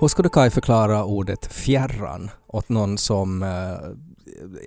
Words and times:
Hur 0.00 0.22
du 0.22 0.28
Kaj 0.28 0.50
förklara 0.50 1.04
ordet 1.04 1.46
fjärran 1.46 2.30
åt 2.46 2.68
någon 2.68 2.98
som 2.98 3.42
eh, 3.42 3.78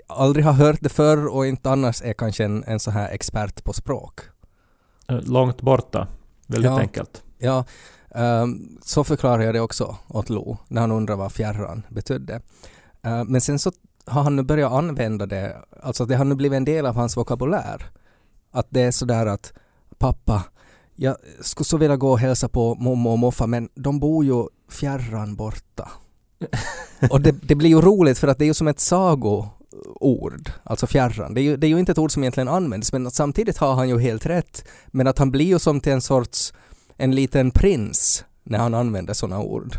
aldrig 0.08 0.46
har 0.46 0.54
hört 0.54 0.78
det 0.82 0.90
förr 0.90 1.28
och 1.28 1.48
inte 1.48 1.70
annars 1.72 2.02
är 2.02 2.14
kanske 2.14 2.44
en, 2.46 2.64
en 2.64 2.80
så 2.80 2.92
här 2.92 3.10
expert 3.12 3.64
på 3.64 3.74
språk? 3.74 4.20
Eh, 5.08 5.22
Långt 5.22 5.62
borta. 5.62 6.08
Väldigt 6.48 6.72
Ja. 6.72 6.80
enkelt. 6.80 7.24
Ja, 7.38 7.66
ehm, 8.16 8.78
så 8.84 9.04
förklarar 9.04 9.44
jag 9.44 9.54
det 9.56 9.60
också 9.62 9.96
åt 10.08 10.30
Lo 10.30 10.58
när 10.68 10.82
han 10.82 10.92
undrar 10.92 11.16
vad 11.16 11.32
fjärran 11.32 11.84
betydde. 11.90 12.42
Eh, 13.04 13.24
men 13.24 13.42
sen 13.42 13.60
så 13.60 13.72
har 14.06 14.24
han 14.24 14.36
nu 14.36 14.44
börjat 14.44 14.72
använda 14.72 15.26
det, 15.26 15.58
alltså 15.84 16.06
det 16.06 16.16
har 16.16 16.26
nu 16.26 16.36
blivit 16.36 16.58
en 16.58 16.66
del 16.66 16.86
av 16.86 16.96
hans 16.96 17.18
vokabulär. 17.18 17.86
Att 18.52 18.68
det 18.70 18.82
är 18.82 18.92
sådär 18.92 19.26
att 19.26 19.54
pappa, 19.98 20.44
jag 20.96 21.16
skulle 21.42 21.66
så 21.66 21.78
vilja 21.78 21.96
gå 21.96 22.12
och 22.12 22.20
hälsa 22.20 22.48
på 22.48 22.76
mamma 22.76 23.12
och 23.12 23.20
moffa 23.20 23.48
men 23.48 23.70
de 23.76 24.00
bor 24.00 24.26
ju 24.26 24.46
fjärran 24.70 25.36
borta. 25.36 25.90
och 27.10 27.22
det, 27.22 27.36
det 27.42 27.56
blir 27.56 27.70
ju 27.70 27.82
roligt 27.82 28.18
för 28.18 28.28
att 28.28 28.38
det 28.38 28.44
är 28.44 28.48
ju 28.48 28.54
som 28.54 28.68
ett 28.68 28.80
sagoord, 28.80 30.50
alltså 30.64 30.88
fjärran. 30.88 31.34
Det 31.34 31.42
är, 31.42 31.44
ju, 31.44 31.58
det 31.58 31.68
är 31.68 31.70
ju 31.70 31.80
inte 31.80 31.92
ett 31.92 31.98
ord 31.98 32.12
som 32.12 32.24
egentligen 32.24 32.48
används 32.48 32.94
men 32.94 33.08
att 33.08 33.14
samtidigt 33.14 33.58
har 33.58 33.74
han 33.74 33.90
ju 33.90 34.00
helt 34.00 34.26
rätt. 34.26 34.66
Men 34.88 35.08
att 35.08 35.20
han 35.20 35.32
blir 35.32 35.46
ju 35.46 35.60
som 35.60 35.80
till 35.80 35.92
en 35.94 36.02
sorts, 36.02 36.54
en 36.98 37.16
liten 37.16 37.52
prins 37.52 38.26
när 38.44 38.60
han 38.60 38.74
använder 38.74 39.14
sådana 39.14 39.42
ord. 39.42 39.78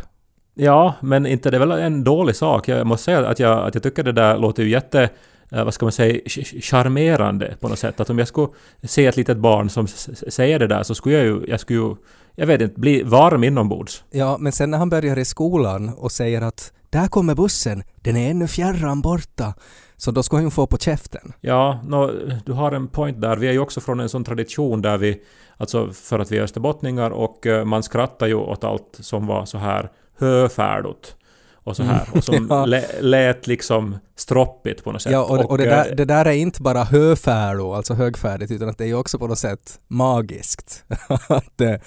Ja, 0.53 0.93
men 1.01 1.25
inte 1.25 1.51
det 1.51 1.57
är 1.57 1.59
väl 1.59 1.71
en 1.71 2.03
dålig 2.03 2.35
sak. 2.35 2.67
Jag 2.67 2.87
måste 2.87 3.03
säga 3.03 3.27
att 3.27 3.39
jag, 3.39 3.67
att 3.67 3.73
jag 3.73 3.83
tycker 3.83 4.03
det 4.03 4.11
där 4.11 4.37
låter 4.37 4.63
ju 4.63 4.69
jätte, 4.69 5.09
vad 5.53 5.73
ska 5.73 5.85
man 5.85 5.91
säga, 5.91 6.19
ch- 6.25 6.61
charmerande 6.61 7.55
på 7.59 7.67
något 7.67 7.79
sätt. 7.79 7.99
Att 7.99 8.09
om 8.09 8.19
jag 8.19 8.27
skulle 8.27 8.47
se 8.83 9.05
ett 9.05 9.17
litet 9.17 9.37
barn 9.37 9.69
som 9.69 9.87
säger 9.87 10.59
det 10.59 10.67
där 10.67 10.83
så 10.83 10.95
skulle 10.95 11.15
jag 11.15 11.25
ju, 11.25 11.45
jag 11.47 11.59
skulle 11.59 11.79
ju, 11.79 11.95
jag 12.35 12.47
vet 12.47 12.61
inte, 12.61 12.79
bli 12.79 13.03
varm 13.03 13.43
inombords. 13.43 14.03
Ja, 14.11 14.37
men 14.39 14.51
sen 14.51 14.71
när 14.71 14.77
han 14.77 14.89
börjar 14.89 15.19
i 15.19 15.25
skolan 15.25 15.89
och 15.97 16.11
säger 16.11 16.41
att 16.41 16.71
där 16.89 17.07
kommer 17.07 17.35
bussen, 17.35 17.83
den 17.95 18.15
är 18.15 18.31
ännu 18.31 18.47
fjärran 18.47 19.01
borta. 19.01 19.53
Så 19.97 20.11
då 20.11 20.23
ska 20.23 20.35
han 20.37 20.43
ju 20.43 20.51
få 20.51 20.67
på 20.67 20.77
käften. 20.77 21.33
Ja, 21.41 21.79
nå, 21.87 22.11
du 22.45 22.51
har 22.51 22.71
en 22.71 22.87
point 22.87 23.21
där. 23.21 23.37
Vi 23.37 23.47
är 23.47 23.51
ju 23.51 23.59
också 23.59 23.81
från 23.81 23.99
en 23.99 24.09
sån 24.09 24.23
tradition 24.23 24.81
där 24.81 24.97
vi, 24.97 25.21
alltså 25.57 25.89
för 25.93 26.19
att 26.19 26.31
vi 26.31 26.37
är 26.37 26.41
österbottningar 26.41 27.11
och 27.11 27.47
eh, 27.47 27.65
man 27.65 27.83
skrattar 27.83 28.27
ju 28.27 28.33
åt 28.35 28.63
allt 28.63 28.97
som 28.99 29.27
var 29.27 29.45
så 29.45 29.57
här 29.57 29.89
höfärdigt 30.19 31.15
och 31.63 31.75
så 31.75 31.83
här. 31.83 32.07
Och 32.13 32.23
som. 32.23 32.47
Ja. 32.49 32.65
lä, 32.65 32.83
lät 33.01 33.47
liksom 33.47 33.97
stroppigt 34.15 34.83
på 34.83 34.91
något 34.91 35.01
sätt. 35.01 35.11
Ja, 35.11 35.23
och, 35.23 35.51
och 35.51 35.57
det, 35.57 35.63
eh, 35.65 35.69
där, 35.69 35.95
det 35.95 36.05
där 36.05 36.25
är 36.25 36.31
inte 36.31 36.61
bara 36.61 36.83
höfärdo, 36.83 37.73
alltså 37.73 37.93
högfärdigt, 37.93 38.51
utan 38.51 38.69
att 38.69 38.77
det 38.77 38.85
är 38.89 38.93
också 38.93 39.19
på 39.19 39.27
något 39.27 39.37
sätt 39.39 39.79
magiskt. 39.87 40.85
det, 41.55 41.81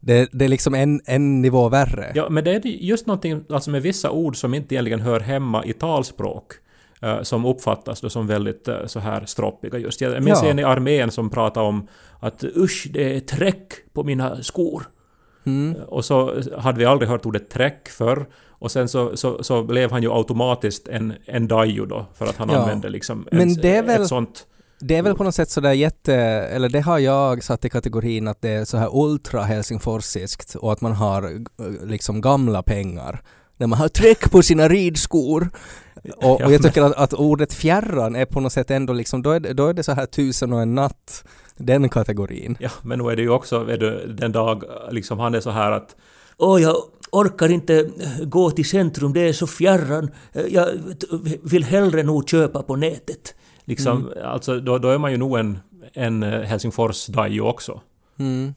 det, 0.00 0.28
det 0.32 0.44
är 0.44 0.48
liksom 0.48 0.74
en, 0.74 1.00
en 1.04 1.42
nivå 1.42 1.68
värre. 1.68 2.12
Ja, 2.14 2.28
men 2.30 2.44
det 2.44 2.50
är 2.54 2.66
just 2.66 3.06
någonting 3.06 3.44
alltså 3.50 3.70
med 3.70 3.82
vissa 3.82 4.10
ord 4.10 4.36
som 4.36 4.54
inte 4.54 4.74
egentligen 4.74 5.00
hör 5.00 5.20
hemma 5.20 5.64
i 5.64 5.72
talspråk. 5.72 6.52
eh, 7.02 7.22
som 7.22 7.44
uppfattas 7.44 8.00
då 8.00 8.08
som 8.10 8.26
väldigt 8.26 8.68
eh, 8.68 8.86
så 8.86 9.00
här 9.00 9.24
stroppiga 9.26 9.78
just. 9.78 10.00
Jag 10.00 10.22
minns 10.22 10.40
Ja. 10.42 10.48
en 10.50 10.58
i 10.58 10.64
armén 10.64 11.10
som 11.10 11.30
pratade 11.30 11.66
om 11.66 11.88
att 12.20 12.44
usch, 12.44 12.86
det 12.92 13.16
är 13.16 13.20
träck 13.20 13.72
på 13.92 14.04
mina 14.04 14.42
skor. 14.42 14.82
Mm. 15.46 15.74
Och 15.88 16.04
så 16.04 16.42
hade 16.58 16.78
vi 16.78 16.84
aldrig 16.84 17.08
hört 17.10 17.26
ordet 17.26 17.50
träck 17.50 17.88
förr. 17.88 18.26
Och 18.58 18.70
sen 18.70 18.88
så, 18.88 19.16
så, 19.16 19.42
så 19.44 19.62
blev 19.62 19.90
han 19.90 20.02
ju 20.02 20.12
automatiskt 20.12 20.88
en, 20.88 21.12
en 21.24 21.48
dajo 21.48 21.86
då, 21.86 22.06
för 22.14 22.26
att 22.26 22.36
han 22.36 22.48
Ja. 22.50 22.56
använde 22.58 22.88
liksom 22.88 23.26
Men 23.32 23.40
en, 23.40 23.54
det 23.54 23.76
är 23.76 23.82
väl- 23.82 24.02
ett 24.02 24.08
sånt... 24.08 24.46
Det 24.80 24.96
är 24.96 25.02
väl 25.02 25.14
på 25.16 25.24
något 25.24 25.34
sätt 25.34 25.50
sådär 25.50 25.72
jätte, 25.72 26.14
eller 26.14 26.68
det 26.68 26.80
har 26.80 26.98
jag 26.98 27.44
satt 27.44 27.64
i 27.64 27.68
kategorin 27.68 28.28
att 28.28 28.42
det 28.42 28.48
är 28.50 28.64
så 28.64 28.76
här 28.76 28.88
ultra 28.92 29.42
helsingforsiskt 29.42 30.54
och 30.54 30.72
att 30.72 30.80
man 30.80 30.92
har 30.92 31.22
eh, 31.24 31.86
liksom 31.86 32.20
gamla 32.20 32.62
pengar. 32.62 33.22
När 33.56 33.66
man 33.66 33.78
har 33.78 33.88
träck 33.88 34.30
på 34.30 34.42
sina 34.42 34.68
ridskor. 34.68 35.48
Och, 36.16 36.40
och 36.42 36.52
jag 36.52 36.62
tycker 36.62 36.82
att, 36.82 36.92
att 36.92 37.14
ordet 37.14 37.52
fjärran 37.54 38.16
är 38.16 38.24
på 38.24 38.40
något 38.40 38.52
sätt 38.52 38.70
ändå 38.70 38.92
liksom, 38.92 39.22
då 39.22 39.30
är 39.30 39.40
det, 39.40 39.52
då 39.52 39.66
är 39.66 39.72
det 39.74 39.82
så 39.82 39.92
här 39.92 40.06
tusen 40.06 40.52
och 40.52 40.62
en 40.62 40.74
natt, 40.74 41.24
den 41.56 41.88
kategorin. 41.88 42.56
Ja, 42.60 42.70
men 42.82 42.98
nu 42.98 43.10
är 43.10 43.16
det 43.16 43.22
ju 43.22 43.30
också 43.30 43.64
du, 43.64 44.14
den 44.18 44.32
dag 44.32 44.64
liksom 44.90 45.18
han 45.18 45.34
är 45.34 45.40
så 45.40 45.50
här 45.50 45.72
att 45.72 45.96
Åh, 46.38 46.62
jag 46.62 46.76
orkar 47.12 47.48
inte 47.48 47.78
eh, 47.78 48.24
gå 48.24 48.50
till 48.50 48.68
centrum, 48.68 49.12
det 49.12 49.20
är 49.20 49.32
så 49.32 49.46
fjärran. 49.46 50.10
Eh, 50.32 50.42
Jag 50.46 50.68
vill 51.42 51.64
hellre 51.64 52.02
nog 52.02 52.28
köpa 52.28 52.62
på 52.62 52.76
nätet. 52.76 53.34
Liksom, 53.64 54.12
alltså 54.24 54.60
då, 54.60 54.78
då 54.78 54.88
är 54.88 54.98
man 54.98 55.12
ju 55.12 55.16
nog 55.16 55.38
en, 55.38 55.58
en 55.92 56.22
eh, 56.22 56.40
Helsingfors-dajo 56.40 57.40
också. 57.40 57.80
Mm. 58.18 58.54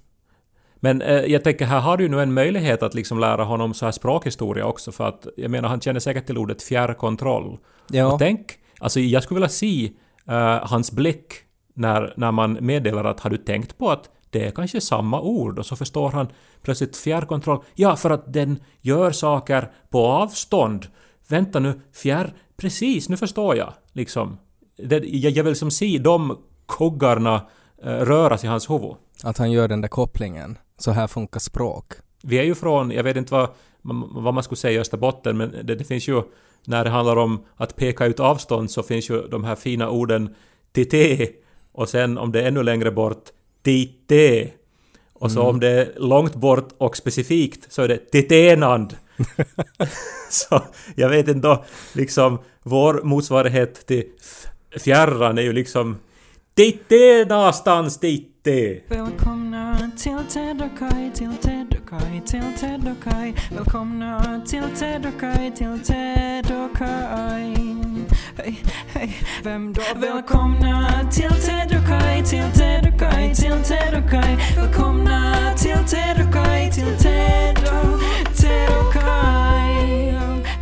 Men 0.75 1.01
eh, 1.01 1.25
jag 1.25 1.43
tänker, 1.43 1.65
här 1.65 1.79
har 1.79 1.97
du 1.97 2.03
ju 2.03 2.09
nu 2.09 2.21
en 2.21 2.33
möjlighet 2.33 2.83
att 2.83 2.93
liksom 2.93 3.19
lära 3.19 3.43
honom 3.43 3.73
så 3.73 3.85
här 3.85 3.91
språkhistoria 3.91 4.65
också, 4.65 4.91
för 4.91 5.07
att 5.07 5.27
jag 5.37 5.51
menar, 5.51 5.69
han 5.69 5.81
känner 5.81 5.99
säkert 5.99 6.25
till 6.25 6.37
ordet 6.37 6.63
fjärrkontroll. 6.63 7.57
Ja. 7.89 8.13
Och 8.13 8.19
tänk, 8.19 8.45
alltså 8.79 8.99
jag 8.99 9.23
skulle 9.23 9.35
vilja 9.35 9.49
se 9.49 9.91
eh, 10.27 10.67
hans 10.67 10.91
blick 10.91 11.33
när, 11.79 12.13
när 12.17 12.31
man 12.31 12.57
meddelar 12.61 13.03
att 13.03 13.19
har 13.19 13.29
du 13.29 13.37
tänkt 13.37 13.77
på 13.77 13.91
att 13.91 14.09
det 14.29 14.45
är 14.45 14.51
kanske 14.51 14.81
samma 14.81 15.21
ord 15.21 15.59
och 15.59 15.65
så 15.65 15.75
förstår 15.75 16.11
han 16.11 16.27
plötsligt 16.61 16.97
fjärrkontroll. 16.97 17.63
Ja, 17.75 17.95
för 17.95 18.09
att 18.09 18.33
den 18.33 18.59
gör 18.81 19.11
saker 19.11 19.71
på 19.89 20.05
avstånd. 20.07 20.87
Vänta 21.27 21.59
nu, 21.59 21.81
fjärr... 21.93 22.33
Precis, 22.57 23.09
nu 23.09 23.17
förstår 23.17 23.55
jag. 23.55 23.73
Liksom. 23.93 24.37
Det, 24.77 25.03
jag, 25.05 25.31
jag 25.31 25.43
vill 25.43 25.55
som 25.55 25.71
se 25.71 25.97
de 25.97 26.37
kuggarna 26.67 27.41
eh, 27.83 27.89
röras 27.89 28.43
i 28.43 28.47
hans 28.47 28.69
huvud. 28.69 28.95
Att 29.23 29.37
han 29.37 29.51
gör 29.51 29.67
den 29.67 29.81
där 29.81 29.87
kopplingen. 29.89 30.57
Så 30.77 30.91
här 30.91 31.07
funkar 31.07 31.39
språk. 31.39 31.93
Vi 32.23 32.39
är 32.39 32.43
ju 32.43 32.55
från, 32.55 32.91
jag 32.91 33.03
vet 33.03 33.17
inte 33.17 33.33
vad, 33.33 33.49
vad 34.11 34.33
man 34.33 34.43
skulle 34.43 34.57
säga 34.57 34.77
i 34.77 34.79
Österbotten, 34.79 35.37
men 35.37 35.55
det, 35.63 35.75
det 35.75 35.83
finns 35.83 36.07
ju, 36.07 36.21
när 36.65 36.83
det 36.83 36.89
handlar 36.89 37.15
om 37.15 37.43
att 37.55 37.75
peka 37.75 38.05
ut 38.05 38.19
avstånd 38.19 38.71
så 38.71 38.83
finns 38.83 39.09
ju 39.09 39.27
de 39.27 39.43
här 39.43 39.55
fina 39.55 39.89
orden 39.89 40.35
tite 40.71 41.29
och 41.71 41.89
sen 41.89 42.17
om 42.17 42.31
det 42.31 42.41
är 42.41 42.47
ännu 42.47 42.63
längre 42.63 42.91
bort, 42.91 43.23
tite. 43.63 44.49
Och 45.13 45.31
så 45.31 45.41
om 45.41 45.59
det 45.59 45.69
är 45.69 45.93
långt 45.97 46.35
bort 46.35 46.69
och 46.77 46.97
specifikt 46.97 47.71
så 47.71 47.81
är 47.81 47.87
det 47.87 47.97
titenand. 47.97 48.97
så 50.29 50.61
jag 50.95 51.09
vet 51.09 51.27
inte 51.27 51.47
då, 51.47 51.65
liksom 51.93 52.39
vår 52.63 53.01
motsvarighet 53.03 53.85
till 53.87 54.03
fjärran 54.77 55.37
är 55.37 55.41
ju 55.41 55.53
liksom 55.53 55.97
Titte 56.59 57.25
någonstans, 57.29 57.99
titte! 57.99 58.79
Välkomna 58.87 59.91
till 59.97 60.17
Ted 60.29 60.61
och 60.61 60.79
Kai, 60.79 61.11
till 61.13 61.37
Ted 61.41 61.77
och 61.81 61.89
Kai, 61.89 62.21
till 62.21 62.57
Ted 62.59 62.95
och 62.97 63.03
Kai. 63.03 63.33
Välkomna 63.55 64.41
till 64.47 64.63
Ted 64.79 65.05
och 65.05 65.19
Kai, 65.19 65.51
till 65.51 65.79
Ted 65.79 66.51
och 66.51 66.77
Kai. 66.77 67.98
Hej, 68.43 68.63
hej, 68.93 69.17
vem 69.43 69.73
då? 69.73 69.81
Välkomna 69.95 71.09
till 71.11 71.29
Ted 71.29 71.79
och 71.79 71.87
Kai, 71.87 72.23
till 72.23 72.51
Ted 72.51 72.93
och 72.93 72.99
Kai, 72.99 73.35
till 73.35 73.63
Ted 73.63 74.03
och 74.03 74.09
Kai. 74.09 74.37
Välkomna 74.55 75.53
till 75.57 75.85
Ted 75.87 76.27
och 76.27 76.33
Kai, 76.33 76.71
till 76.71 76.97
Ted 76.97 77.57
och 77.57 77.99
Ted 78.37 78.69
och 78.79 78.93
Kai. 78.93 80.13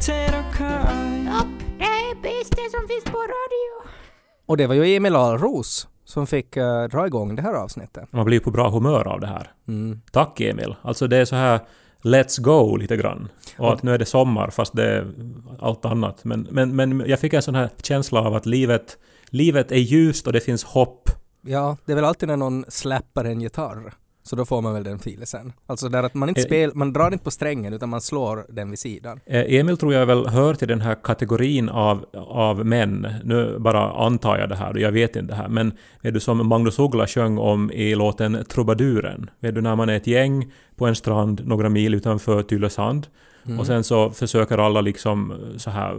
Ted 0.02 0.34
och 0.40 0.56
Kai. 0.56 1.26
Det 1.78 1.84
är 1.84 2.22
bästa 2.22 2.62
som 2.78 2.88
finns 2.88 3.04
på 3.04 3.18
radio. 3.18 3.90
Och 4.46 4.58
det 4.58 4.68
var 4.68 4.76
ju 4.76 4.96
Emil 4.96 5.16
Alros 5.16 5.88
som 6.06 6.28
fick 6.28 6.58
eh, 6.58 6.84
dra 6.84 7.08
igång 7.08 7.36
det 7.36 7.42
här 7.42 7.54
avsnittet. 7.54 8.14
Man 8.14 8.26
blir 8.26 8.40
på 8.40 8.52
bra 8.52 8.70
humör 8.70 9.08
av 9.08 9.20
det 9.20 9.28
här. 9.28 9.52
Mm. 9.68 10.02
Tack 10.12 10.42
Emil. 10.42 10.76
Alltså 10.82 11.08
det 11.08 11.18
är 11.18 11.26
så 11.26 11.36
här 11.36 11.60
Let's 12.08 12.42
go 12.42 12.76
lite 12.76 12.98
grann. 12.98 13.30
Och 13.58 13.74
att 13.74 13.84
nu 13.84 13.94
är 13.94 13.98
det 13.98 14.06
sommar 14.06 14.50
fast 14.50 14.76
det 14.76 14.84
är 14.84 15.08
allt 15.60 15.86
annat. 15.86 16.24
Men, 16.24 16.48
men, 16.52 16.76
men 16.76 17.04
jag 17.08 17.20
fick 17.20 17.34
en 17.34 17.42
sån 17.42 17.56
här 17.56 17.70
känsla 17.84 18.22
av 18.22 18.36
att 18.36 18.46
livet, 18.46 18.98
livet 19.30 19.72
är 19.72 19.76
ljust 19.76 20.28
och 20.28 20.34
det 20.34 20.40
finns 20.40 20.64
hopp. 20.64 21.10
Ja, 21.42 21.78
det 21.86 21.92
är 21.92 21.96
väl 21.96 22.06
alltid 22.06 22.30
när 22.30 22.38
någon 22.38 22.66
släpper 22.68 23.26
en 23.26 23.42
gitarr 23.42 23.94
så 24.28 24.36
då 24.36 24.46
får 24.46 24.62
man 24.62 24.74
väl 24.74 24.84
den 24.84 25.00
filisen. 25.00 25.54
Alltså 25.66 25.90
där 25.90 26.04
att 26.04 26.14
man 26.14 26.30
inte 26.30 26.42
Eh. 26.42 26.46
spel, 26.46 26.72
man 26.76 26.94
drar 26.94 27.12
inte 27.12 27.24
på 27.24 27.32
strängen 27.32 27.74
utan 27.74 27.90
man 27.90 28.02
slår 28.02 28.46
den 28.50 28.70
vid 28.70 28.80
sidan. 28.80 29.20
Eh, 29.26 29.56
Emil 29.60 29.78
tror 29.78 29.94
jag 29.94 30.06
väl 30.06 30.28
hör 30.28 30.54
till 30.54 30.68
den 30.68 30.82
här 30.82 30.96
kategorin 31.04 31.70
av, 31.70 32.06
av 32.28 32.66
män. 32.66 33.08
Nu 33.24 33.56
bara 33.60 33.92
antar 34.06 34.38
jag 34.38 34.50
det 34.50 34.56
här 34.56 34.72
och 34.72 34.80
jag 34.80 34.92
vet 34.92 35.16
inte 35.16 35.34
det 35.34 35.38
här. 35.38 35.48
Men 35.48 35.72
vet 36.02 36.14
du 36.14 36.20
som 36.20 36.48
Magnus 36.48 36.80
Uggla 36.80 37.08
sjöng 37.08 37.38
om 37.38 37.72
i 37.72 37.96
låten 37.96 38.46
Trubaduren. 38.50 39.30
Vet 39.40 39.56
du 39.56 39.62
när 39.62 39.76
man 39.76 39.90
är 39.90 39.96
ett 39.98 40.08
gäng 40.08 40.52
på 40.76 40.86
en 40.88 40.96
strand 40.96 41.42
några 41.48 41.70
mil 41.70 41.94
utanför 41.94 42.44
Tylösand. 42.44 43.08
Mm. 43.48 43.60
Och 43.60 43.66
sen 43.66 43.84
så 43.84 44.10
försöker 44.10 44.58
alla 44.58 44.82
liksom 44.82 45.34
så 45.58 45.70
här 45.70 45.96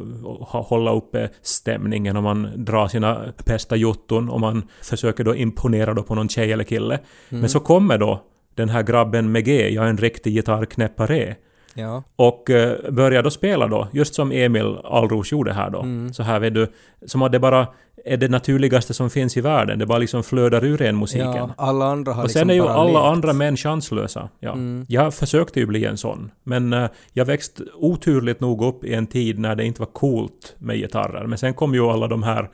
hålla 0.49 0.93
uppe 0.93 1.29
stämningen 1.43 2.17
och 2.17 2.23
man 2.23 2.49
drar 2.57 2.89
sina 2.89 3.21
bästa 3.47 3.77
jotton 3.77 4.29
och 4.29 4.41
man 4.41 4.63
försöker 4.83 5.25
då 5.25 5.35
imponera 5.35 5.95
då 5.95 6.03
på 6.03 6.15
någon 6.15 6.29
tjej 6.29 6.53
eller 6.53 6.65
kille. 6.65 6.95
Mm. 6.95 7.41
Men 7.41 7.49
så 7.49 7.61
kommer 7.61 7.99
då 7.99 8.25
den 8.55 8.69
här 8.69 8.83
grabben 8.83 9.33
med 9.33 9.45
G, 9.45 9.69
jag 9.69 9.85
är 9.85 9.89
en 9.89 9.99
riktig 9.99 10.35
gitarrknäppare. 10.35 11.37
Ja. 11.79 12.03
Och 12.17 12.51
eh, 12.51 12.91
börjar 12.91 13.23
då 13.23 13.31
spela 13.31 13.67
då, 13.67 13.89
just 13.93 14.15
som 14.15 14.33
Emil 14.33 14.77
Alros 14.85 15.33
gjorde 15.33 15.53
här 15.53 15.71
då. 15.71 15.81
Mm. 15.81 16.13
Så 16.13 16.23
här 16.23 16.41
vet 16.41 16.55
du, 16.55 16.67
som 17.07 17.23
att 17.23 17.33
det 17.33 17.39
bara 17.39 17.67
är 18.05 18.17
det 18.17 18.29
naturligaste 18.29 18.95
som 18.95 19.11
finns 19.11 19.37
i 19.37 19.41
världen. 19.41 19.79
Det 19.79 19.87
bara 19.87 19.99
liksom 19.99 20.23
flödar 20.23 20.65
ur 20.65 20.83
en 20.83 20.99
musiken. 20.99 21.35
ja, 21.35 21.51
alla 21.57 21.85
andra 21.85 22.13
har 22.13 22.23
och 22.23 22.29
liksom 22.29 22.41
sen 22.41 22.51
är 22.51 22.55
ju 22.55 22.69
alla 22.69 22.85
lekt. 22.85 23.17
andra 23.17 23.33
män 23.33 23.57
chanslösa. 23.57 24.29
Ja. 24.41 24.53
Mm. 24.53 24.87
Jag 24.89 25.15
försökte 25.15 25.61
ju 25.61 25.67
bli 25.67 25.85
en 25.85 25.97
sån. 25.97 26.31
Men 26.45 26.73
eh, 26.73 26.89
jag 27.13 27.25
växte 27.25 27.63
oturligt 27.75 28.41
nog 28.41 28.65
upp 28.65 28.85
i 28.85 28.95
en 28.95 29.07
tid 29.07 29.39
när 29.39 29.55
det 29.57 29.65
inte 29.65 29.81
var 29.81 29.87
coolt 29.87 30.55
med 30.59 30.77
gitarrer. 30.77 31.27
Men 31.27 31.39
sen 31.39 31.55
kom 31.55 31.75
ju 31.75 31.81
alla 31.81 32.07
de 32.09 32.23
här, 32.23 32.51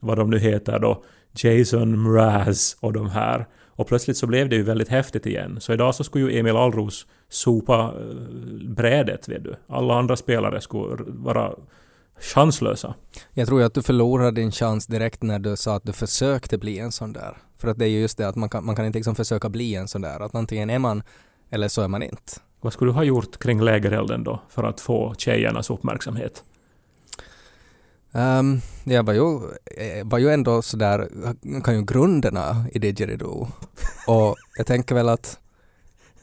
vad 0.00 0.18
de 0.18 0.30
nu 0.30 0.38
heter 0.38 0.78
då, 0.78 1.02
Jason 1.42 2.02
Mraz 2.02 2.76
och 2.80 2.92
de 2.92 3.10
här. 3.10 3.46
Och 3.78 3.86
plötsligt 3.86 4.16
så 4.16 4.26
blev 4.26 4.48
det 4.48 4.56
ju 4.56 4.62
väldigt 4.62 4.88
häftigt 4.88 5.26
igen. 5.26 5.60
Så 5.60 5.72
idag 5.72 5.94
så 5.94 6.04
skulle 6.04 6.24
ju 6.24 6.38
Emil 6.38 6.56
Alros 6.56 7.06
sopa 7.28 7.94
eh, 8.00 8.16
brädet, 8.68 9.28
vet 9.28 9.44
du. 9.44 9.56
Alla 9.66 9.94
andra 9.94 10.16
spelare 10.16 10.60
skulle 10.60 10.96
vara 11.06 11.52
chanslösa. 12.20 12.94
Jag 13.32 13.48
tror 13.48 13.60
ju 13.60 13.66
att 13.66 13.74
du 13.74 13.82
förlorade 13.82 14.30
din 14.30 14.52
chans 14.52 14.86
direkt 14.86 15.22
när 15.22 15.38
du 15.38 15.56
sa 15.56 15.76
att 15.76 15.84
du 15.84 15.92
försökte 15.92 16.58
bli 16.58 16.78
en 16.78 16.92
sån 16.92 17.12
där. 17.12 17.36
För 17.56 17.68
att 17.68 17.78
det 17.78 17.84
är 17.84 17.88
ju 17.88 18.00
just 18.00 18.18
det 18.18 18.28
att 18.28 18.36
man 18.36 18.48
kan, 18.48 18.66
man 18.66 18.76
kan 18.76 18.86
inte 18.86 18.98
liksom 18.98 19.14
försöka 19.14 19.48
bli 19.48 19.74
en 19.74 19.88
sån 19.88 20.00
där. 20.00 20.20
Att 20.20 20.34
antingen 20.34 20.70
är 20.70 20.78
man 20.78 21.02
eller 21.50 21.68
så 21.68 21.82
är 21.82 21.88
man 21.88 22.02
inte. 22.02 22.32
Vad 22.60 22.72
skulle 22.72 22.90
du 22.90 22.94
ha 22.94 23.04
gjort 23.04 23.38
kring 23.38 23.60
lägerelden 23.60 24.24
då 24.24 24.42
för 24.48 24.64
att 24.64 24.80
få 24.80 25.14
tjejernas 25.18 25.70
uppmärksamhet? 25.70 26.44
Um, 28.12 28.60
jag 28.84 29.02
var 29.02 29.12
ju, 29.14 29.36
eh, 29.76 30.04
var 30.04 30.18
ju 30.18 30.30
ändå 30.30 30.62
sådär, 30.62 31.08
kan 31.64 31.74
ju 31.74 31.84
grunderna 31.84 32.64
i 32.72 32.78
didgeridoo. 32.78 33.48
Och 34.06 34.36
jag 34.56 34.66
tänker 34.66 34.94
väl 34.94 35.08
att 35.08 35.38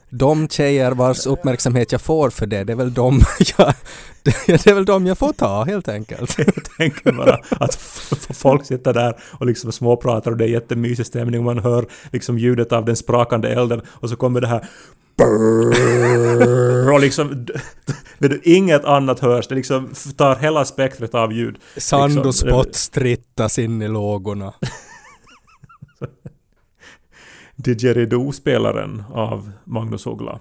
de 0.09 0.49
tjejer 0.49 0.91
vars 0.91 1.25
uppmärksamhet 1.25 1.91
jag 1.91 2.01
får 2.01 2.29
för 2.29 2.45
det, 2.45 2.63
det 2.63 2.73
är 2.73 2.77
väl 2.77 2.93
de 2.93 3.21
jag, 3.57 3.73
det 4.23 4.67
är 4.67 4.73
väl 4.73 4.85
de 4.85 5.07
jag 5.07 5.17
får 5.17 5.33
ta 5.33 5.63
helt 5.63 5.89
enkelt. 5.89 6.37
Jag 6.37 6.65
tänker 6.77 7.11
bara 7.11 7.39
att 7.49 7.75
folk 8.33 8.65
sitter 8.65 8.93
där 8.93 9.19
och 9.31 9.45
liksom 9.45 9.71
småpratar 9.71 10.31
och 10.31 10.37
det 10.37 10.45
är 10.45 10.49
jättemysig 10.49 11.05
stämning 11.05 11.39
och 11.39 11.45
man 11.45 11.59
hör 11.59 11.85
liksom 12.11 12.39
ljudet 12.39 12.71
av 12.71 12.85
den 12.85 12.95
sprakande 12.95 13.49
elden 13.49 13.81
och 13.87 14.09
så 14.09 14.15
kommer 14.15 14.41
det 14.41 14.47
här 14.47 14.65
och 16.93 16.99
liksom 16.99 17.47
vet 18.17 18.31
du, 18.31 18.41
inget 18.43 18.85
annat 18.85 19.19
hörs. 19.19 19.47
Det 19.47 19.55
liksom 19.55 19.93
tar 20.17 20.35
hela 20.35 20.65
spektret 20.65 21.15
av 21.15 21.33
ljud. 21.33 21.57
Sand 21.77 22.13
Liksom, 22.13 22.27
och 22.27 22.35
spott 22.35 22.75
strittas 22.75 23.59
in 23.59 23.81
i 23.81 23.87
lågorna. 23.87 24.53
Didgeridoo-spelaren 27.55 29.03
av 29.13 29.51
Magnus 29.63 30.07
Uggla. 30.07 30.39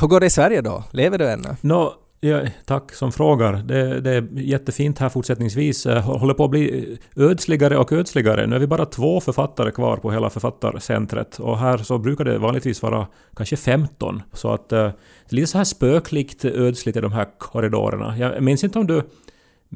Hur 0.00 0.08
går 0.08 0.20
det 0.20 0.26
i 0.26 0.30
Sverige 0.30 0.60
då? 0.60 0.84
Lever 0.90 1.18
du 1.18 1.30
ännu? 1.30 1.56
Nå, 1.60 1.94
ja, 2.24 2.40
tack 2.66 2.94
som 2.94 3.12
frågar. 3.12 3.52
Det, 3.52 4.00
det 4.00 4.10
är 4.10 4.28
jättefint 4.32 4.98
här 4.98 5.08
fortsättningsvis. 5.08 5.86
Eh, 5.86 6.02
Håller 6.02 6.34
på 6.34 6.44
att 6.44 6.50
bli 6.50 6.98
ödsligare 7.16 7.78
och 7.78 7.92
ödsligare. 7.92 8.46
Nu 8.46 8.56
är 8.56 8.60
vi 8.60 8.66
bara 8.66 8.86
två 8.86 9.20
författare 9.20 9.70
kvar 9.70 9.96
på 9.96 10.12
hela 10.12 10.30
författarcentret. 10.30 11.38
Och 11.38 11.58
här 11.58 11.78
så 11.78 11.98
brukar 11.98 12.24
det 12.24 12.38
vanligtvis 12.38 12.82
vara 12.82 13.06
kanske 13.36 13.56
15. 13.56 14.22
Så 14.32 14.50
att 14.52 14.72
eh, 14.72 14.78
det 14.78 14.84
är 15.30 15.36
lite 15.36 15.46
så 15.46 15.58
här 15.58 15.64
spöklikt 15.64 16.44
ödsligt 16.44 16.96
i 16.96 17.00
de 17.00 17.12
här 17.12 17.26
korridorerna. 17.38 18.18
Jag 18.18 18.42
minns 18.42 18.64
inte 18.64 18.78
om 18.78 18.86
du 18.86 19.02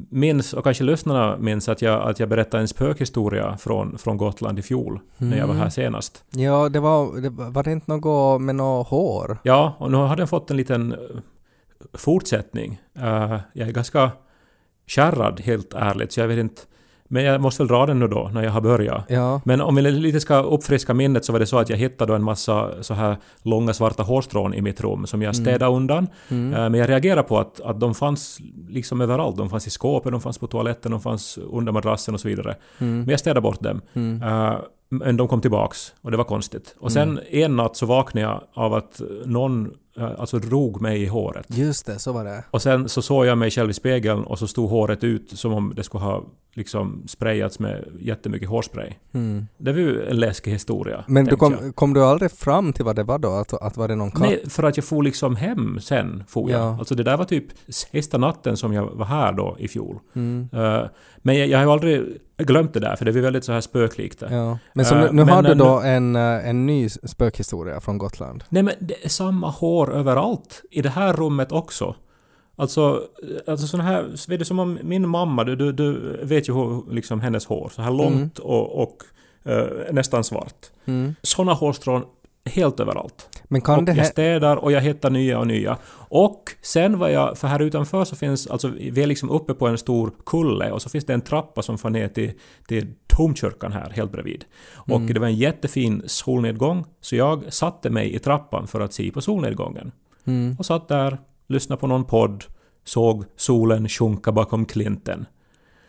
minns, 0.09 0.53
och 0.53 0.63
kanske 0.63 0.83
lyssnarna 0.83 1.37
minns, 1.37 1.69
att 1.69 1.81
jag, 1.81 2.09
att 2.09 2.19
jag 2.19 2.29
berättade 2.29 2.61
en 2.61 2.67
spökhistoria 2.67 3.57
från, 3.57 3.97
från 3.97 4.17
Gotland 4.17 4.59
i 4.59 4.61
fjol. 4.61 4.99
När 5.17 5.37
jag 5.37 5.47
var 5.47 5.53
här 5.55 5.69
senast. 5.69 6.23
Ja, 6.31 6.69
det 6.69 6.79
var, 6.79 7.21
det 7.21 7.29
var 7.29 7.63
det 7.63 7.71
inte 7.71 7.91
något 7.91 8.41
med 8.41 8.55
något 8.55 8.87
hår? 8.87 9.37
Ja, 9.43 9.75
och 9.79 9.91
nu 9.91 9.97
har 9.97 10.15
den 10.15 10.27
fått 10.27 10.51
en 10.51 10.57
liten 10.57 10.95
fortsättning. 11.93 12.81
Eh, 12.97 13.37
jag 13.53 13.67
är 13.67 13.71
ganska 13.71 14.11
kärrad, 14.87 15.39
helt 15.39 15.73
ärligt, 15.73 16.11
så 16.11 16.19
jag 16.19 16.27
vet 16.27 16.39
inte... 16.39 16.61
Men 17.09 17.23
jag 17.23 17.41
måste 17.41 17.63
väl 17.63 17.67
dra 17.67 17.85
den 17.85 17.99
nu 17.99 18.07
då, 18.07 18.29
när 18.33 18.43
jag 18.43 18.51
har 18.51 18.61
börjat. 18.61 19.05
Ja. 19.07 19.41
Men 19.45 19.61
om 19.61 19.75
vi 19.75 19.81
lite 19.81 20.19
ska 20.19 20.41
uppfriska 20.41 20.93
minnet 20.93 21.25
så 21.25 21.31
var 21.31 21.39
det 21.39 21.45
så 21.45 21.57
att 21.57 21.69
jag 21.69 21.77
hittade 21.77 22.15
en 22.15 22.23
massa 22.23 22.83
så 22.83 22.93
här 22.93 23.17
långa 23.41 23.73
svarta 23.73 24.03
hårstrån 24.03 24.53
i 24.53 24.61
mitt 24.61 24.81
rum 24.81 25.05
som 25.05 25.21
jag 25.21 25.35
städade 25.35 25.75
undan. 25.75 26.07
Mm. 26.29 26.53
Eh, 26.53 26.69
Men 26.69 26.73
jag 26.73 26.89
reagerade 26.89 27.23
på 27.23 27.39
att, 27.39 27.61
att 27.61 27.79
de 27.79 27.95
fanns 27.95 28.39
liksom 28.69 29.01
överallt. 29.01 29.37
De 29.37 29.49
fanns 29.49 29.67
i 29.67 29.69
skåpet, 29.69 30.11
de 30.11 30.21
fanns 30.21 30.37
på 30.37 30.47
toaletten, 30.47 30.91
de 30.91 31.01
fanns 31.01 31.37
under 31.37 31.71
madrassen 31.71 32.13
och 32.13 32.19
så 32.19 32.27
vidare. 32.27 32.55
Mm. 32.77 32.99
Men 32.99 33.09
jag 33.09 33.19
städade 33.19 33.41
bort 33.41 33.61
dem. 33.61 33.81
Mm. 33.93 34.23
Eh, 34.23 34.55
men 34.89 35.17
de 35.17 35.27
kom 35.27 35.41
tillbaks 35.41 35.93
och 36.01 36.11
det 36.11 36.17
var 36.17 36.23
konstigt. 36.23 36.75
Och 36.79 36.91
sen 36.91 37.19
en 37.29 37.55
natt 37.55 37.75
så 37.75 37.85
vaknade 37.85 38.27
jag 38.27 38.41
av 38.53 38.73
att 38.73 39.01
någon 39.25 39.73
alltså 39.99 40.39
drog 40.39 40.81
mig 40.81 41.01
i 41.01 41.05
håret. 41.05 41.45
Just 41.49 41.85
det, 41.85 41.99
så 41.99 42.11
var 42.11 42.23
det. 42.23 42.43
Och 42.51 42.61
sen 42.61 42.89
så 42.89 43.01
såg 43.01 43.25
jag 43.25 43.37
mig 43.37 43.51
själv 43.51 43.69
i 43.69 43.73
spegeln 43.73 44.23
och 44.23 44.39
så 44.39 44.47
stod 44.47 44.69
håret 44.69 45.03
ut 45.03 45.39
som 45.39 45.53
om 45.53 45.73
det 45.75 45.83
skulle 45.83 46.03
ha 46.03 46.23
liksom 46.57 47.03
sprayats 47.07 47.59
med 47.59 47.83
jättemycket 47.99 48.49
hårspray. 48.49 48.89
Mm. 49.13 49.47
Det 49.57 49.71
var 49.71 49.79
ju 49.79 50.05
en 50.09 50.17
läskig 50.19 50.51
historia. 50.51 51.03
Men 51.07 51.25
du 51.25 51.31
jag. 51.31 51.39
kom, 51.39 51.73
kom 51.73 51.93
du 51.93 52.03
aldrig 52.03 52.31
fram 52.31 52.73
till 52.73 52.85
vad 52.85 52.95
det 52.95 53.03
var 53.03 53.19
då? 53.19 53.29
Att, 53.31 53.53
att 53.53 53.77
var 53.77 53.87
det 53.87 53.95
någon 53.95 54.11
katt? 54.11 54.19
Nej, 54.21 54.43
för 54.49 54.63
att 54.63 54.77
jag 54.77 54.85
for 54.85 55.03
liksom 55.03 55.35
hem 55.35 55.79
sen, 55.81 56.23
for 56.27 56.51
jag. 56.51 56.59
Ja. 56.61 56.77
Alltså 56.79 56.95
det 56.95 57.03
där 57.03 57.17
var 57.17 57.25
typ 57.25 57.45
sista 57.67 58.17
natten 58.17 58.57
som 58.57 58.73
jag 58.73 58.85
var 58.85 59.05
här 59.05 59.33
då 59.33 59.55
i 59.59 59.67
fjol. 59.67 59.99
Mm. 60.15 60.49
Eh, 60.53 60.81
men 61.17 61.37
jag, 61.37 61.47
jag 61.47 61.57
har 61.57 61.65
ju 61.65 61.71
aldrig 61.71 62.03
glömt 62.37 62.73
det 62.73 62.79
där, 62.79 62.95
för 62.95 63.05
det 63.05 63.11
är 63.11 63.21
väldigt 63.21 63.43
så 63.43 63.51
här 63.51 63.61
spöklikt. 63.61 64.23
Ja. 64.29 64.57
Men 64.73 64.85
så 64.85 64.95
Eh, 64.95 65.01
nu, 65.01 65.07
nu 65.07 65.25
men 65.25 65.29
har 65.29 65.43
du 65.43 65.49
nu- 65.49 65.55
då 65.55 65.79
en, 65.79 66.15
eh, 66.15 66.49
en 66.49 66.65
ny 66.65 66.89
spökhistoria 66.89 67.79
från 67.79 67.97
Gotland. 67.97 68.43
Nej 68.49 68.63
men 68.63 68.73
det 68.79 69.05
är 69.05 69.09
samma 69.09 69.49
hår 69.49 69.93
överallt. 69.95 70.61
I 70.71 70.81
det 70.81 70.89
här 70.89 71.13
rummet 71.13 71.51
också. 71.51 71.95
Alltså, 72.59 73.03
alltså 73.47 73.67
sån 73.67 73.79
här, 73.79 74.29
vet 74.29 74.39
du 74.39 74.45
som 74.45 74.59
om 74.59 74.79
min 74.83 75.09
mamma, 75.09 75.43
du, 75.43 75.55
du, 75.55 75.71
du 75.71 76.19
vet 76.23 76.49
ju 76.49 76.53
hur 76.53 76.93
liksom 76.93 77.21
hennes 77.21 77.45
hår, 77.45 77.71
så 77.75 77.81
här 77.81 77.91
långt 77.91 78.39
och, 78.39 78.81
och 78.81 79.03
eh, 79.43 79.65
nästan 79.91 80.23
svart. 80.23 80.65
Mm. 80.85 81.15
Såna 81.21 81.53
hårstrån 81.53 82.03
helt 82.45 82.79
överallt. 82.79 83.29
Men 83.43 83.61
kan 83.61 83.79
och 83.79 83.83
det 83.85 83.93
jag 83.93 84.07
städar 84.07 84.57
och 84.57 84.71
jag 84.71 84.81
hittar 84.81 85.09
nya 85.09 85.39
och 85.39 85.47
nya. 85.47 85.77
Och 86.09 86.43
sen 86.61 86.99
var 86.99 87.09
jag, 87.09 87.37
för 87.37 87.47
här 87.47 87.61
utanför 87.61 88.05
så 88.05 88.15
finns, 88.15 88.47
alltså 88.47 88.67
vi 88.67 89.03
är 89.03 89.07
liksom 89.07 89.29
uppe 89.29 89.53
på 89.53 89.67
en 89.67 89.77
stor 89.77 90.11
kulle 90.25 90.71
och 90.71 90.81
så 90.81 90.89
finns 90.89 91.05
det 91.05 91.13
en 91.13 91.21
trappa 91.21 91.61
som 91.61 91.77
får 91.77 91.89
ner 91.89 92.07
till, 92.07 92.31
till 92.67 92.87
domkyrkan 93.17 93.71
här 93.71 93.89
helt 93.89 94.11
bredvid. 94.11 94.45
Och 94.73 94.95
Mm. 94.95 95.13
det 95.13 95.19
var 95.19 95.27
en 95.27 95.35
jättefin 95.35 96.01
solnedgång 96.05 96.85
så 97.01 97.15
jag 97.15 97.53
satte 97.53 97.89
mig 97.89 98.15
i 98.15 98.19
trappan 98.19 98.67
för 98.67 98.79
att 98.81 98.93
se 98.93 99.11
på 99.11 99.21
solnedgången. 99.21 99.91
Mm. 100.25 100.55
Och 100.59 100.65
satt 100.65 100.87
där, 100.87 101.17
lyssnade 101.47 101.79
på 101.79 101.87
någon 101.87 102.05
podd, 102.05 102.43
såg 102.83 103.23
solen 103.35 103.89
sjunka 103.89 104.31
bakom 104.31 104.65
klinten. 104.65 105.25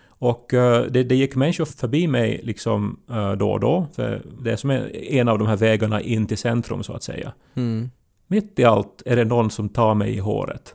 Och 0.08 0.54
eh, 0.54 0.82
det, 0.82 1.02
det 1.02 1.14
gick 1.14 1.34
människor 1.36 1.64
förbi 1.64 2.06
mig 2.08 2.40
liksom 2.44 3.00
eh, 3.10 3.32
då 3.32 3.50
och 3.50 3.60
då, 3.60 3.86
för 3.94 4.22
det 4.42 4.52
är 4.52 4.56
som 4.56 4.70
en- 4.70 4.94
en 4.94 5.28
av 5.28 5.38
de 5.38 5.46
här 5.48 5.56
vägarna 5.56 6.00
in 6.00 6.26
till 6.26 6.38
centrum 6.38 6.82
så 6.82 6.92
att 6.92 7.02
säga. 7.02 7.32
Mm. 7.54 7.90
Mitt 8.26 8.58
i 8.58 8.64
allt 8.64 9.02
är 9.06 9.16
det 9.16 9.24
någon 9.24 9.50
som 9.50 9.68
tar 9.68 9.94
mig 9.94 10.14
i 10.14 10.18
håret. 10.18 10.74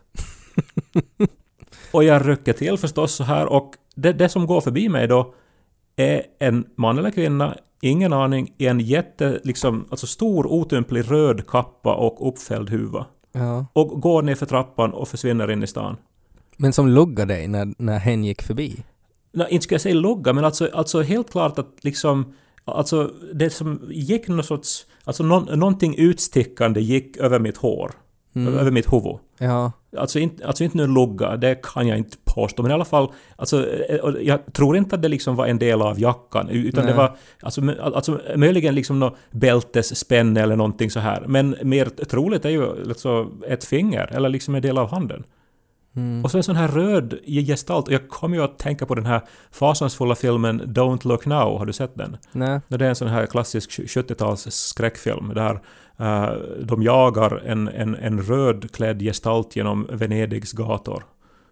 och 1.92 2.04
jag 2.04 2.30
rycker 2.30 2.54
till 2.54 2.78
förstås 2.78 3.12
så 3.14 3.24
här 3.24 3.46
och 3.46 3.72
det, 3.96 4.14
det 4.14 4.30
som 4.30 4.46
går 4.48 4.62
förbi 4.62 4.90
mig 4.90 5.08
då 5.08 5.34
är 5.96 6.22
en 6.40 6.66
man 6.76 6.98
eller 6.98 7.12
kvinna, 7.12 7.58
ingen 7.82 8.14
aning, 8.14 8.54
i 8.58 8.68
en 8.68 8.80
jätte, 8.80 9.40
liksom, 9.44 9.86
alltså 9.90 10.08
stor 10.08 10.48
otymplig 10.48 11.12
röd 11.12 11.48
kappa 11.48 11.96
och 11.96 12.28
uppfälld 12.28 12.70
huva. 12.70 13.06
Ja. 13.34 13.66
Och 13.74 14.02
går 14.02 14.22
ner 14.22 14.36
för 14.36 14.46
trappan 14.46 14.94
och 14.94 15.08
försvinner 15.08 15.52
in 15.52 15.64
i 15.64 15.68
stan. 15.68 15.98
Men 16.58 16.74
som 16.74 16.88
luggade 16.88 17.34
dig 17.34 17.48
när, 17.48 17.74
när 17.78 18.00
hen 18.00 18.24
gick 18.24 18.42
förbi? 18.42 18.84
Nej, 19.32 19.48
inte 19.50 19.64
ska 19.64 19.74
jag 19.76 19.82
säga 19.82 19.96
logga, 19.96 20.34
men 20.34 20.46
alltså, 20.46 20.70
alltså 20.74 21.02
helt 21.02 21.32
klart 21.32 21.60
att 21.60 21.70
liksom... 21.82 22.34
Alltså 22.66 23.12
det 23.34 23.50
som 23.50 23.82
gick 23.90 24.28
någon 24.28 24.44
sorts... 24.44 24.86
Alltså 25.04 25.24
någon, 25.24 25.60
någonting 25.60 25.96
utstickande 25.98 26.82
gick 26.82 27.18
över 27.18 27.40
mitt 27.40 27.58
hår. 27.58 27.92
Mm. 28.36 28.58
över 28.58 28.72
mitt 28.72 28.94
huvud. 28.94 29.18
Ja. 29.38 29.72
Alltså 29.98 30.20
inte, 30.20 30.48
alltså 30.48 30.64
inte 30.64 30.78
nu 30.78 30.88
lugga, 30.88 31.38
det 31.38 31.56
kan 31.56 31.88
jag 31.88 31.98
inte 31.98 32.18
påstå, 32.26 32.62
men 32.62 32.72
i 32.72 32.74
alla 32.74 32.86
fall, 32.86 33.12
alltså, 33.36 33.70
eh, 33.70 33.98
jag 34.22 34.54
tror 34.54 34.78
inte 34.78 34.96
att 34.96 35.02
det 35.02 35.08
liksom 35.08 35.36
var 35.36 35.46
en 35.46 35.60
del 35.60 35.82
av 35.82 36.00
jackan, 36.00 36.50
utan 36.50 36.84
Nej. 36.84 36.94
det 36.94 36.98
var 36.98 37.16
alltså, 37.42 37.62
alltså, 37.82 38.20
möjligen 38.36 38.76
liksom 38.76 39.00
något 39.00 39.16
bältesspänne 39.32 40.42
eller 40.42 40.56
någonting 40.56 40.92
så 40.92 41.00
här. 41.00 41.24
Men 41.28 41.56
mer 41.64 41.86
troligt 41.86 42.46
är 42.46 42.50
ju 42.50 42.88
alltså 42.88 43.28
ett 43.48 43.66
finger, 43.66 44.10
eller 44.16 44.30
liksom 44.30 44.56
en 44.56 44.62
del 44.62 44.78
av 44.78 44.90
handen. 44.90 45.24
Mm. 45.96 46.24
Och 46.24 46.32
så 46.32 46.38
en 46.38 46.44
sån 46.44 46.56
här 46.56 46.68
röd 46.68 47.20
gestalt, 47.26 47.88
och 47.88 47.94
jag 47.94 48.10
kommer 48.10 48.38
ju 48.38 48.44
att 48.44 48.60
tänka 48.60 48.86
på 48.86 48.96
den 48.96 49.06
här 49.06 49.22
fasansfulla 49.52 50.16
filmen 50.16 50.62
Don't 50.62 51.08
Look 51.08 51.26
Now, 51.26 51.58
har 51.58 51.66
du 51.66 51.74
sett 51.74 51.96
den? 51.96 52.18
Nej. 52.32 52.60
Det 52.68 52.86
är 52.86 52.90
en 52.90 52.96
sån 52.96 53.08
här 53.08 53.26
klassisk 53.26 53.70
70-tals 53.70 54.52
skräckfilm 54.52 55.32
där 55.36 55.62
eh, 56.04 56.32
de 56.64 56.84
jagar 56.84 57.42
en, 57.46 57.68
en, 57.68 57.96
en 57.96 58.22
rödklädd 58.22 59.02
gestalt 59.02 59.56
genom 59.56 59.88
Venedigs 59.92 60.52
gator. 60.52 61.06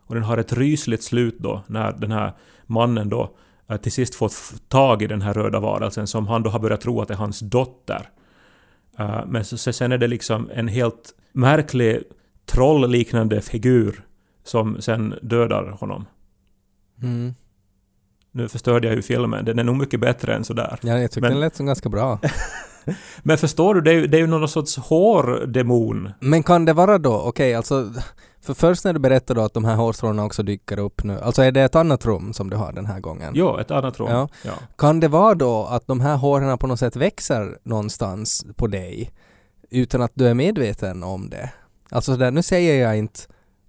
Och 0.05 0.15
den 0.15 0.23
har 0.23 0.37
ett 0.37 0.53
rysligt 0.53 1.03
slut 1.03 1.39
då 1.39 1.63
när 1.67 1.91
den 1.91 2.11
här 2.11 2.33
mannen 2.65 3.09
då 3.09 3.35
eh, 3.69 3.77
till 3.77 3.91
sist 3.91 4.15
fått 4.15 4.33
tag 4.69 5.01
i 5.01 5.07
den 5.07 5.21
här 5.21 5.33
röda 5.33 5.59
varelsen 5.59 6.07
som 6.07 6.27
han 6.27 6.43
då 6.43 6.49
har 6.49 6.59
börjat 6.59 6.81
tro 6.81 7.01
att 7.01 7.09
är 7.09 7.15
hans 7.15 7.39
dotter. 7.39 8.09
Eh, 8.99 9.25
men 9.27 9.45
så, 9.45 9.57
så 9.57 9.73
sen 9.73 9.91
är 9.91 9.97
det 9.97 10.07
liksom 10.07 10.49
en 10.53 10.67
helt 10.67 11.13
märklig 11.33 12.03
trollliknande 12.45 13.41
figur 13.41 14.03
som 14.43 14.81
sen 14.81 15.15
dödar 15.21 15.63
honom. 15.79 16.05
Mm. 17.01 17.33
Nu 18.31 18.47
förstörde 18.47 18.87
jag 18.87 18.95
ju 18.95 19.01
filmen, 19.01 19.45
den 19.45 19.59
är 19.59 19.63
nog 19.63 19.77
mycket 19.77 19.99
bättre 19.99 20.35
än 20.35 20.43
sådär. 20.43 20.79
Ja, 20.81 20.99
jag 20.99 21.11
tyckte 21.11 21.21
Men- 21.21 21.31
den 21.31 21.39
lät 21.39 21.55
som 21.55 21.65
ganska 21.65 21.89
bra. 21.89 22.19
Men 23.23 23.37
förstår 23.37 23.75
du, 23.75 23.81
det 23.81 23.91
är 23.91 23.95
ju, 23.95 24.07
det 24.07 24.17
är 24.17 24.21
ju 24.21 24.27
någon 24.27 24.47
sorts 24.47 24.77
hårdemon. 24.77 26.09
Men 26.19 26.43
kan 26.43 26.65
det 26.65 26.73
vara 26.73 26.97
då, 26.97 27.21
okej 27.21 27.55
alltså, 27.55 27.93
för 28.41 28.53
först 28.53 28.85
när 28.85 28.93
du 28.93 28.99
berättar 28.99 29.35
då 29.35 29.41
att 29.41 29.53
de 29.53 29.65
här 29.65 29.75
hårstråna 29.75 30.25
också 30.25 30.43
dyker 30.43 30.79
upp 30.79 31.03
nu, 31.03 31.19
alltså 31.19 31.41
är 31.41 31.51
det 31.51 31.61
ett 31.61 31.75
annat 31.75 32.05
rum 32.05 32.33
som 32.33 32.49
du 32.49 32.57
har 32.57 32.71
den 32.71 32.85
här 32.85 32.99
gången? 32.99 33.33
Jo, 33.35 33.57
ett 33.57 33.71
annat 33.71 33.99
rum. 33.99 34.07
Ja. 34.11 34.29
Ja. 34.45 34.51
Kan 34.77 34.99
det 34.99 35.07
vara 35.07 35.35
då 35.35 35.65
att 35.65 35.87
de 35.87 35.99
här 36.01 36.15
håren 36.15 36.57
på 36.57 36.67
något 36.67 36.79
sätt 36.79 36.95
växer 36.95 37.57
någonstans 37.63 38.45
på 38.55 38.67
dig 38.67 39.11
utan 39.69 40.01
att 40.01 40.11
du 40.13 40.27
är 40.27 40.33
medveten 40.33 41.03
om 41.03 41.29
det? 41.29 41.49
Alltså 41.89 42.15
där, 42.15 42.31
nu 42.31 42.43
säger 42.43 42.83
jag 42.83 42.97
inte 42.97 43.19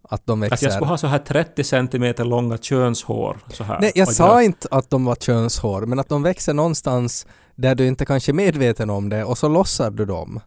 att 0.03 0.27
de 0.27 0.41
växer. 0.41 0.55
Att 0.55 0.63
jag 0.63 0.73
skulle 0.73 0.89
ha 0.89 0.99
så 0.99 1.07
här 1.07 1.19
30 1.19 1.65
centimeter 1.65 2.25
långa 2.25 2.59
könshår. 2.59 3.39
Så 3.49 3.65
här. 3.65 3.81
Nej, 3.81 3.93
jag 3.95 4.09
sa 4.09 4.43
inte 4.43 4.69
att 4.71 4.91
de 4.91 5.05
var 5.05 5.15
könshår, 5.15 5.87
men 5.87 5.99
att 5.99 6.09
de 6.09 6.23
växer 6.23 6.55
någonstans 6.55 7.27
där 7.55 7.75
du 7.75 7.87
inte 7.87 8.05
kanske 8.05 8.33
är 8.33 8.35
medveten 8.35 8.91
om 8.91 9.09
det 9.09 9.25
och 9.25 9.39
så 9.39 9.49
lossar 9.49 9.91
du 9.91 10.05
dem. 10.05 10.41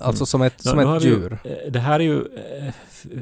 Alltså 0.00 0.20
Mm. 0.22 0.26
som 0.26 0.42
ett, 0.42 0.60
som 0.60 0.76
nu 0.78 0.96
ett 0.96 1.02
vi 1.02 1.08
ju- 1.08 1.14
djur. 1.14 1.38
eh, 1.44 1.70
Det 1.72 1.78
här 1.80 2.00
är 2.00 2.04
ju 2.04 2.16
eh, 2.18 2.72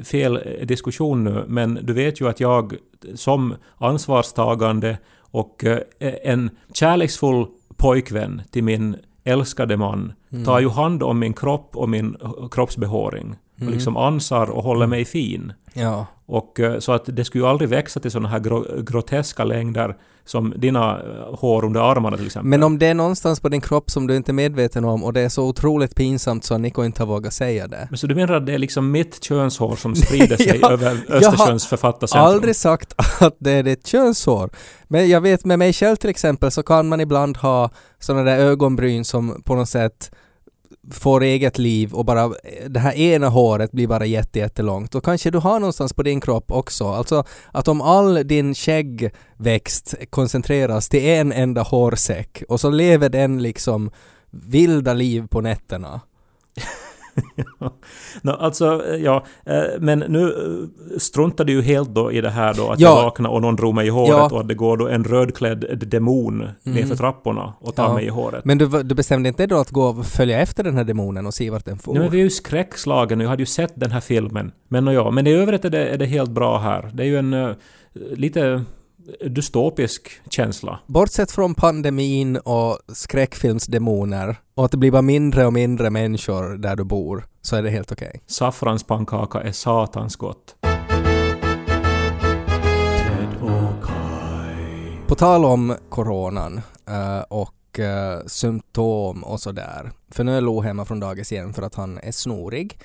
fel 0.03 0.39
eh, 0.59 0.65
diskussion 0.67 1.23
nu, 1.23 1.43
men 1.47 1.79
du 1.83 1.93
vet 1.93 2.21
ju 2.21 2.27
att 2.29 2.39
jag 2.39 2.75
som 3.15 3.55
ansvarstagande 3.77 4.97
och 5.19 5.63
en 5.99 6.49
kärleksfull 6.73 7.45
pojkvän 7.77 8.41
till 8.51 8.63
min 8.63 8.95
älskade 9.23 9.77
man 9.77 10.13
Mm. 10.31 10.45
tar 10.45 10.59
ju 10.59 10.69
hand 10.69 11.03
om 11.03 11.19
min 11.19 11.33
kropp 11.33 11.69
och 11.77 11.89
min 11.89 12.15
eh, 12.21 12.49
kroppsbehåring. 12.51 13.35
Mm. 13.59 13.67
Och 13.67 13.73
liksom 13.73 13.97
ansar 13.97 14.49
och 14.49 14.63
håller 14.63 14.87
mig 14.87 15.05
fin. 15.05 15.53
Ja. 15.73 16.05
Och 16.25 16.59
eh, 16.59 16.79
så 16.79 16.91
att 16.91 17.03
det 17.05 17.25
skulle 17.25 17.43
ju 17.43 17.49
aldrig 17.49 17.69
växa 17.69 17.99
till 17.99 18.11
sådana 18.11 18.29
här 18.29 18.39
gro- 18.39 18.81
groteska 18.83 19.43
längder 19.43 19.95
som 20.25 20.53
dina 20.57 20.99
eh, 20.99 21.35
hår 21.39 21.65
under 21.65 21.81
armarna 21.91 22.17
till 22.17 22.25
exempel. 22.25 22.49
Men 22.49 22.63
om 22.63 22.79
det 22.79 22.87
är 22.87 22.93
någonstans 22.93 23.39
på 23.39 23.49
din 23.49 23.61
kropp 23.61 23.89
som 23.91 24.07
du 24.07 24.15
inte 24.15 24.31
är 24.31 24.33
medveten 24.33 24.85
om 24.85 25.03
och 25.03 25.13
det 25.13 25.21
är 25.21 25.29
så 25.29 25.47
otroligt 25.47 25.95
pinsamt 25.95 26.43
så 26.43 26.57
Nico 26.57 26.83
inte 26.83 27.01
har 27.01 27.07
vågat 27.07 27.33
säga 27.33 27.67
det. 27.67 27.87
Men 27.89 27.97
så 27.97 28.07
du 28.07 28.15
menar 28.15 28.33
att 28.33 28.45
det 28.45 28.53
är 28.53 28.57
liksom 28.57 28.91
mitt 28.91 29.23
könshår 29.23 29.75
som 29.75 29.95
sprider 29.95 30.37
sig 30.37 30.59
Ja, 30.61 30.71
över 30.71 30.99
jag 31.07 31.15
har 31.15 31.17
Östersjöns 31.33 31.65
författarcentrum? 31.67 32.25
Aldrig 32.27 32.55
sagt 32.55 32.93
att 33.21 33.35
det 33.39 33.51
är 33.51 33.63
ditt 33.63 33.87
könshår. 33.87 34.49
Men 34.87 35.09
jag 35.09 35.21
vet 35.21 35.45
med 35.45 35.59
mig 35.59 35.73
själv 35.73 35.95
till 35.95 36.09
exempel 36.09 36.51
så 36.51 36.63
kan 36.63 36.87
man 36.87 36.99
ibland 37.01 37.37
ha 37.37 37.69
sådana 37.99 38.23
där 38.23 38.37
ögonbryn 38.37 39.05
som 39.05 39.41
på 39.45 39.55
något 39.55 39.69
sätt 39.69 40.11
får 40.91 41.23
eget 41.23 41.57
liv 41.57 41.93
och 41.93 42.05
bara 42.05 42.31
det 42.67 42.79
här 42.79 42.93
ena 42.93 43.29
håret 43.29 43.71
blir 43.71 43.87
bara 43.87 44.05
jätte, 44.05 44.39
jättelångt. 44.39 44.95
Och 44.95 45.05
kanske 45.05 45.31
du 45.31 45.37
har 45.37 45.59
någonstans 45.59 45.93
på 45.93 46.03
din 46.03 46.21
kropp 46.21 46.51
också. 46.51 46.87
Alltså 46.87 47.23
att 47.51 47.67
om 47.67 47.81
all 47.81 48.27
din 48.27 48.55
skäggväxt 48.55 49.95
koncentreras 50.09 50.89
till 50.89 51.05
en 51.05 51.31
enda 51.31 51.61
hårsäck 51.61 52.43
och 52.49 52.59
så 52.59 52.69
lever 52.69 53.09
den 53.09 53.41
liksom 53.41 53.91
vilda 54.31 54.93
liv 54.93 55.27
på 55.27 55.41
nätterna. 55.41 56.01
Nå, 58.21 58.31
alltså, 58.31 58.85
eh, 58.87 58.95
ja, 59.03 59.23
eh, 59.45 59.55
men 59.79 59.99
nu 59.99 60.23
eh, 60.27 60.97
struntar 60.97 61.45
du 61.45 61.53
ju 61.53 61.61
helt 61.61 61.89
då 61.89 62.11
i 62.11 62.21
det 62.21 62.29
här 62.29 62.53
då 62.53 62.69
att 62.69 62.79
Ja. 62.79 62.89
jag 62.89 63.03
vaknar 63.03 63.29
och 63.29 63.41
någon 63.41 63.55
drog 63.55 63.75
mig 63.75 63.87
i 63.87 63.89
håret 63.89 64.09
Ja. 64.09 64.29
och 64.31 64.39
att 64.39 64.47
det 64.47 64.53
går 64.55 64.77
då 64.77 64.87
en 64.87 65.03
rödklädd 65.03 65.65
demon 65.87 66.47
nerför 66.63 66.95
trapporna 66.95 67.53
och 67.59 67.75
tar 67.75 67.83
Ja. 67.87 67.93
mig 67.93 68.05
i 68.05 68.09
håret. 68.09 68.45
Men 68.45 68.57
du, 68.57 68.83
du 68.83 68.95
bestämde 68.95 69.29
inte 69.29 69.45
då 69.47 69.57
att 69.57 69.71
gå 69.71 69.83
och 69.83 70.05
följa 70.05 70.39
efter 70.39 70.63
den 70.63 70.77
här 70.77 70.83
demonen 70.83 71.25
och 71.25 71.33
se 71.33 71.49
vart 71.49 71.65
den 71.65 71.79
får? 71.79 71.93
Nej, 71.93 72.01
men 72.01 72.11
vi 72.11 72.19
är 72.19 72.23
ju 72.23 72.29
skräckslagen 72.29 73.19
och 73.19 73.23
jag 73.25 73.29
hade 73.29 73.41
ju 73.41 73.45
sett 73.47 73.73
den 73.75 73.91
här 73.91 74.01
filmen. 74.01 74.51
Men, 74.67 74.85
nå, 74.85 74.91
ja, 74.91 75.11
men 75.11 75.27
i 75.27 75.33
övrigt 75.33 75.65
är 75.65 75.69
det, 75.69 75.87
är 75.87 75.97
det 75.97 76.05
helt 76.05 76.31
bra 76.31 76.57
här. 76.57 76.89
Det 76.93 77.03
är 77.03 77.07
ju 77.07 77.17
en 77.17 77.33
eh, 77.33 77.49
lite 77.93 78.63
dystopisk 79.29 80.21
känsla. 80.29 80.79
Bortsett 80.85 81.31
från 81.31 81.55
pandemin 81.55 82.37
och 82.37 82.79
skräckfilmsdemoner 82.87 84.35
och 84.55 84.65
att 84.65 84.71
det 84.71 84.77
blir 84.77 84.91
bara 84.91 85.01
mindre 85.01 85.45
och 85.45 85.53
mindre 85.53 85.89
människor 85.89 86.57
där 86.57 86.75
du 86.75 86.83
bor 86.83 87.25
så 87.41 87.55
är 87.55 87.63
det 87.63 87.69
helt 87.69 87.91
okej. 87.91 88.21
Saffranspannkaka 88.27 89.41
är 89.41 89.51
satans 89.51 90.15
gott. 90.15 90.55
På 95.07 95.15
tal 95.15 95.45
om 95.45 95.75
coronan 95.89 96.61
eh, 96.87 97.19
och 97.19 97.79
eh, 97.79 98.19
symptom 98.25 99.23
och 99.23 99.39
sådär. 99.39 99.91
För 100.11 100.23
nu 100.23 100.37
är 100.37 100.41
Lo 100.41 100.61
hemma 100.61 100.85
från 100.85 100.99
dagis 100.99 101.31
igen 101.31 101.53
för 101.53 101.61
att 101.61 101.75
han 101.75 101.97
är 101.97 102.11
snorig. 102.11 102.79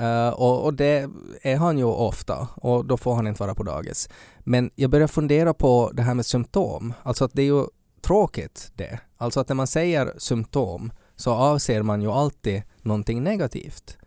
Uh, 0.00 0.28
och, 0.28 0.64
och 0.64 0.74
det 0.74 1.10
är 1.42 1.56
han 1.56 1.78
ju 1.78 1.84
ofta 1.84 2.48
och 2.54 2.84
då 2.84 2.96
får 2.96 3.14
han 3.14 3.26
inte 3.26 3.42
vara 3.42 3.54
på 3.54 3.62
dagis. 3.62 4.08
Men 4.38 4.70
jag 4.74 4.90
börjar 4.90 5.06
fundera 5.06 5.54
på 5.54 5.90
det 5.94 6.02
här 6.02 6.14
med 6.14 6.26
symptom. 6.26 6.92
Alltså 7.02 7.24
att 7.24 7.32
det 7.34 7.42
är 7.42 7.46
ju 7.46 7.64
tråkigt 8.02 8.72
det. 8.74 9.00
Alltså 9.16 9.40
att 9.40 9.48
när 9.48 9.56
man 9.56 9.66
säger 9.66 10.14
symptom 10.18 10.92
så 11.16 11.30
avser 11.30 11.82
man 11.82 12.02
ju 12.02 12.10
alltid 12.10 12.62
någonting 12.82 13.22
negativt. 13.22 13.98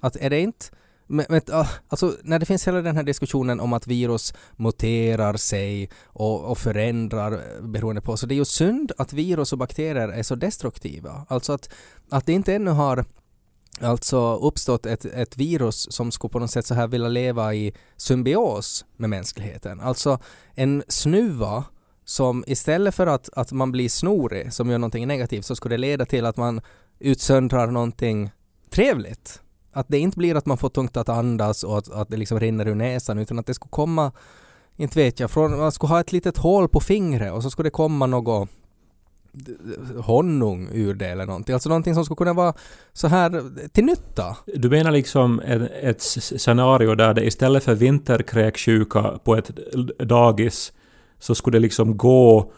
Att 0.00 0.16
är 0.16 0.30
det 0.30 0.40
inte 0.40 0.66
men, 1.12 1.26
men, 1.28 1.40
ah, 1.52 1.68
alltså, 1.88 2.16
när 2.22 2.38
det 2.38 2.46
finns 2.46 2.68
hela 2.68 2.82
den 2.82 2.96
här 2.96 3.02
diskussionen 3.02 3.60
om 3.60 3.72
att 3.72 3.86
virus 3.86 4.34
muterar 4.56 5.36
sig 5.36 5.90
och, 6.04 6.44
och 6.44 6.58
förändrar 6.58 7.32
eh, 7.32 7.62
beroende 7.62 8.00
på, 8.00 8.16
så 8.16 8.26
det 8.26 8.34
är 8.34 8.36
ju 8.36 8.44
synd 8.44 8.92
att 8.98 9.12
virus 9.12 9.52
och 9.52 9.58
bakterier 9.58 10.08
är 10.08 10.22
så 10.22 10.34
destruktiva. 10.34 11.26
Alltså 11.28 11.52
att, 11.52 11.72
att 12.10 12.26
det 12.26 12.32
inte 12.32 12.54
ännu 12.54 12.70
har 12.70 13.04
alltså 13.82 14.36
uppstått 14.36 14.86
ett, 14.86 15.04
ett 15.04 15.36
virus 15.36 15.92
som 15.92 16.12
skulle 16.12 16.30
på 16.30 16.38
något 16.38 16.50
sätt 16.50 16.66
så 16.66 16.74
här 16.74 16.88
vilja 16.88 17.08
leva 17.08 17.54
i 17.54 17.72
symbios 17.96 18.84
med 18.96 19.10
mänskligheten. 19.10 19.80
Alltså 19.80 20.18
en 20.54 20.82
snuva 20.88 21.64
som 22.04 22.44
istället 22.46 22.94
för 22.94 23.06
att, 23.06 23.28
att 23.32 23.52
man 23.52 23.72
blir 23.72 23.88
snorig 23.88 24.52
som 24.52 24.70
gör 24.70 24.78
någonting 24.78 25.06
negativt 25.06 25.44
så 25.44 25.56
skulle 25.56 25.74
det 25.74 25.80
leda 25.80 26.04
till 26.04 26.26
att 26.26 26.36
man 26.36 26.60
utsöndrar 26.98 27.66
någonting 27.66 28.30
trevligt. 28.70 29.40
Att 29.72 29.86
det 29.88 29.98
inte 29.98 30.18
blir 30.18 30.34
att 30.34 30.46
man 30.46 30.58
får 30.58 30.68
tungt 30.68 30.96
att 30.96 31.08
andas 31.08 31.64
och 31.64 31.78
att, 31.78 31.90
att 31.92 32.08
det 32.08 32.16
liksom 32.16 32.40
rinner 32.40 32.68
ur 32.68 32.74
näsan 32.74 33.18
utan 33.18 33.38
att 33.38 33.46
det 33.46 33.54
skulle 33.54 33.70
komma, 33.70 34.12
inte 34.76 34.98
vet 34.98 35.20
jag, 35.20 35.30
från, 35.30 35.58
man 35.58 35.72
skulle 35.72 35.92
ha 35.92 36.00
ett 36.00 36.12
litet 36.12 36.36
hål 36.36 36.68
på 36.68 36.80
fingret 36.80 37.32
och 37.32 37.42
så 37.42 37.50
skulle 37.50 37.66
det 37.66 37.70
komma 37.70 38.06
något 38.06 38.48
honung 39.96 40.68
ur 40.72 40.94
det 40.94 41.06
eller 41.06 41.26
någonting. 41.26 41.52
Alltså 41.52 41.68
någonting 41.68 41.94
som 41.94 42.04
skulle 42.04 42.16
kunna 42.16 42.32
vara 42.32 42.54
så 42.92 43.08
här 43.08 43.42
till 43.68 43.84
nytta. 43.84 44.36
Du 44.46 44.70
menar 44.70 44.90
liksom 44.90 45.40
ett, 45.40 45.70
ett 45.82 46.02
scenario 46.02 46.94
där 46.94 47.14
det 47.14 47.26
istället 47.26 47.64
för 47.64 47.74
vinterkräksjuka 47.74 49.18
på 49.24 49.36
ett 49.36 49.50
dagis 49.98 50.72
så 51.18 51.34
skulle 51.34 51.56
det 51.58 51.62
liksom 51.62 51.96
gå 51.96 52.52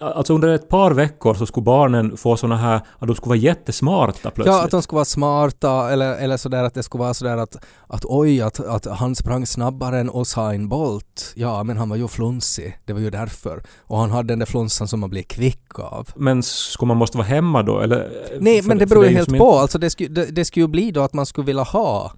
Alltså 0.00 0.34
under 0.34 0.48
ett 0.48 0.68
par 0.68 0.90
veckor 0.90 1.34
så 1.34 1.46
skulle 1.46 1.64
barnen 1.64 2.16
få 2.16 2.36
såna 2.36 2.56
här, 2.56 2.80
att 2.98 3.06
de 3.06 3.16
skulle 3.16 3.28
vara 3.28 3.38
jättesmarta 3.38 4.30
plötsligt. 4.30 4.46
Ja, 4.46 4.64
att 4.64 4.70
de 4.70 4.82
skulle 4.82 4.96
vara 4.96 5.04
smarta 5.04 5.90
eller, 5.92 6.14
eller 6.16 6.36
sådär 6.36 6.64
att 6.64 6.74
det 6.74 6.82
skulle 6.82 7.02
vara 7.02 7.14
sådär 7.14 7.36
att, 7.36 7.56
att 7.86 8.04
oj, 8.04 8.42
att, 8.42 8.60
att 8.60 8.86
han 8.86 9.14
sprang 9.14 9.46
snabbare 9.46 10.00
än 10.00 10.10
Usain 10.14 10.68
Bolt. 10.68 11.32
Ja, 11.36 11.62
men 11.62 11.76
han 11.76 11.88
var 11.88 11.96
ju 11.96 12.08
flunsig. 12.08 12.78
Det 12.84 12.92
var 12.92 13.00
ju 13.00 13.10
därför. 13.10 13.62
Och 13.80 13.98
han 13.98 14.10
hade 14.10 14.28
den 14.28 14.38
där 14.38 14.46
flunsan 14.46 14.88
som 14.88 15.00
man 15.00 15.10
blir 15.10 15.22
kvick 15.22 15.78
av. 15.78 16.08
Men 16.16 16.42
skulle 16.42 16.86
man 16.88 16.96
måste 16.96 17.18
vara 17.18 17.28
hemma 17.28 17.62
då 17.62 17.80
eller? 17.80 18.10
Nej, 18.40 18.62
För- 18.62 18.68
men 18.68 18.78
det 18.78 18.86
beror 18.86 19.04
ju 19.06 19.10
helt 19.10 19.38
på. 19.38 19.52
Alltså 19.58 19.78
det 19.78 19.90
skulle, 19.90 20.08
det, 20.08 20.24
det 20.24 20.44
skulle 20.44 20.64
ju 20.64 20.68
bli 20.68 20.90
då 20.90 21.02
att 21.02 21.12
man 21.12 21.26
skulle 21.26 21.46
vilja 21.46 21.62
ha 21.62 22.12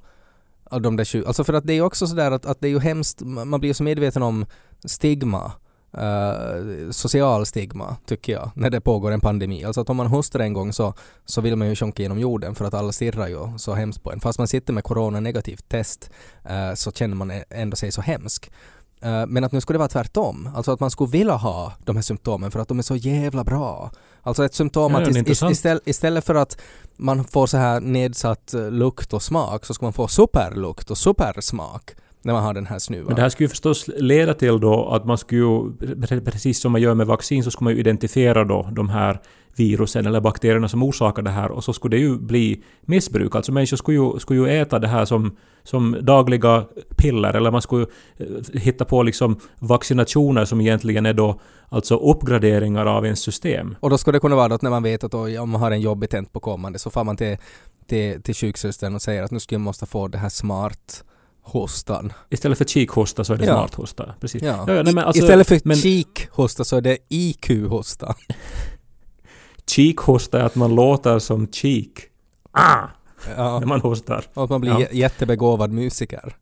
av 0.71 0.83
de 0.83 0.97
där 0.97 1.05
20. 1.05 1.27
Alltså 1.27 1.45
för 1.45 1.53
att 1.53 1.67
det 1.67 1.73
är 1.73 1.75
ju 1.75 1.83
också 1.83 2.07
sådär 2.07 2.31
att, 2.31 2.47
att 2.47 2.61
det 2.61 2.67
är 2.69 2.71
ju 2.71 2.81
hemskt, 2.81 3.21
man 3.25 3.61
blir 3.61 3.71
ju 3.71 3.75
så 3.75 3.83
medveten 3.83 4.23
om 4.23 4.47
stigma 4.85 5.53
eh, 5.99 6.91
social 6.91 7.47
stigma, 7.47 7.97
tycker 8.07 8.33
jag, 8.33 8.51
när 8.55 8.71
det 8.71 8.81
pågår 8.81 9.11
en 9.11 9.21
pandemi. 9.21 9.65
Alltså 9.65 9.81
att 9.81 9.91
om 9.91 9.97
man 9.97 10.07
hostar 10.07 10.41
en 10.41 10.53
gång 10.53 10.73
så, 10.73 10.95
så 11.25 11.41
vill 11.41 11.57
man 11.57 11.69
ju 11.69 11.75
sjunka 11.77 12.03
genom 12.03 12.19
jorden 12.19 12.55
för 12.55 12.65
att 12.65 12.75
alla 12.75 12.93
stirrar 12.93 13.29
ju 13.29 13.59
så 13.59 13.75
hemskt 13.75 14.03
på 14.03 14.13
en. 14.13 14.21
Fast 14.21 14.39
man 14.39 14.49
sitter 14.49 14.73
med 14.73 14.85
coronanegativt 14.85 15.69
test 15.69 16.11
eh, 16.45 16.75
så 16.75 16.93
känner 16.93 17.17
man 17.17 17.33
ändå 17.51 17.77
sig 17.77 17.93
så 17.93 18.01
hemsk. 18.01 18.51
Eh, 19.03 19.27
Men 19.27 19.45
att 19.45 19.53
nu 19.53 19.61
skulle 19.61 19.75
det 19.75 19.79
vara 19.79 19.89
tvärtom, 19.89 20.49
alltså 20.57 20.73
att 20.73 20.81
man 20.81 20.91
skulle 20.91 21.11
vilja 21.11 21.35
ha 21.35 21.73
de 21.85 21.97
här 21.97 22.03
symptomen 22.03 22.51
för 22.51 22.61
att 22.61 22.69
de 22.69 22.79
är 22.79 22.83
så 22.83 22.97
jävla 22.97 23.45
bra. 23.45 23.91
Alltså 24.23 24.45
ett 24.45 24.55
symptom 24.55 24.93
Ja, 24.93 25.03
att 25.03 25.09
ist- 25.09 25.51
istället, 25.51 25.83
istället 25.89 26.25
för 26.25 26.35
att 26.35 26.61
man 26.97 27.25
får 27.25 27.47
så 27.47 27.57
här 27.57 27.81
nedsatt 27.81 28.55
lukt 28.71 29.13
och 29.13 29.23
smak 29.23 29.65
så 29.65 29.75
ska 29.75 29.87
man 29.87 29.93
få 29.93 30.09
superlukt 30.09 30.91
och 30.91 30.99
supersmak 30.99 31.91
när 32.25 32.33
man 32.33 32.43
har 32.43 32.55
den 32.55 32.67
här 32.67 32.79
snuvan. 32.79 33.07
Men 33.07 33.17
det 33.17 33.23
här 33.23 33.29
skulle 33.29 33.45
ju 33.45 33.49
förstås 33.49 33.91
leda 33.97 34.35
till 34.35 34.61
då 34.61 34.89
att 34.89 35.05
man 35.05 35.19
skulle 35.19 36.21
precis 36.25 36.61
som 36.61 36.73
man 36.73 36.81
gör 36.81 36.95
med 36.95 37.07
vaccin, 37.07 37.45
så 37.45 37.51
skulle 37.51 37.65
man 37.65 37.73
ju 37.73 37.81
identifiera 37.81 38.45
då 38.45 38.69
de 38.73 38.89
här 38.89 39.21
virusen 39.57 40.07
eller 40.07 40.21
bakterierna 40.21 40.69
som 40.69 40.83
orsakar 40.83 41.23
det 41.23 41.31
här 41.31 41.51
och 41.51 41.65
så 41.65 41.73
skulle 41.73 41.97
det 41.97 42.01
ju 42.01 42.19
bli 42.19 42.63
missbruk. 42.83 43.35
Alltså 43.35 43.53
människor 43.53 43.77
skulle 43.77 43.99
ju, 43.99 44.19
skulle 44.19 44.41
ju 44.41 44.61
äta 44.61 44.79
det 44.79 44.89
här 44.89 45.05
som, 45.05 45.37
som 45.63 45.97
dagliga 46.01 46.65
piller 46.97 47.35
eller 47.35 47.51
man 47.51 47.63
skulle 47.63 47.87
eh, 48.17 48.27
hitta 48.61 48.85
på 48.85 49.03
liksom 49.03 49.41
vaccinationer 49.59 50.45
som 50.45 50.61
egentligen 50.61 51.07
är 51.07 51.15
då 51.15 51.41
alltså 51.69 51.97
uppgraderingar 51.97 52.87
av 52.87 53.05
ens 53.05 53.21
system. 53.21 53.77
Och 53.81 53.91
då 53.91 53.99
skulle 53.99 54.17
det 54.17 54.21
kunna 54.21 54.37
vara 54.37 54.55
att 54.55 54.63
när 54.63 54.71
man 54.71 54.83
vet 54.83 55.05
att 55.05 55.15
om 55.15 55.51
man 55.51 55.61
har 55.61 55.71
en 55.71 55.81
jobbig 55.81 56.11
tent 56.11 56.33
på 56.33 56.41
kommande 56.41 56.79
så 56.79 56.91
får 56.91 57.05
man 57.05 57.17
till, 57.17 57.37
till, 57.87 58.23
till 58.23 58.35
sjuksystern 58.35 58.95
och 58.95 59.03
säger 59.03 59.23
att 59.23 59.31
nu 59.31 59.41
skulle 59.41 59.57
jag 59.57 59.61
måste 59.61 59.87
få 59.87 60.09
det 60.09 60.19
här 60.19 60.29
smart 60.29 61.05
hostan. 61.45 62.13
Istället 62.31 62.59
för 62.59 62.65
kikhosta 62.65 63.25
så 63.25 63.33
är 63.35 63.37
det 63.39 63.45
Ja. 63.45 63.53
smarthosta. 63.55 64.15
Precis. 64.21 64.43
Ja. 64.43 64.65
Ja, 64.69 64.83
nej, 64.83 65.05
alltså- 65.05 65.23
Istället 65.23 65.47
för 65.49 65.61
men- 65.65 65.77
cheek-hosta 65.77 66.65
så 66.65 66.77
är 66.77 66.81
det 66.81 66.99
IQ-hosta. 67.09 68.15
Cheekhosta 69.67 70.41
är 70.41 70.45
att 70.45 70.55
man 70.55 70.75
låter 70.75 71.19
som 71.19 71.47
cheek. 71.53 71.91
Ah! 72.53 72.87
Ja. 73.37 73.59
När 73.61 73.67
man 73.67 73.81
hostar. 73.81 74.25
Och 74.35 74.45
att 74.45 74.51
man 74.51 74.61
blir 74.61 74.95
jättebegåvad 74.95 75.71
musiker. 75.73 76.37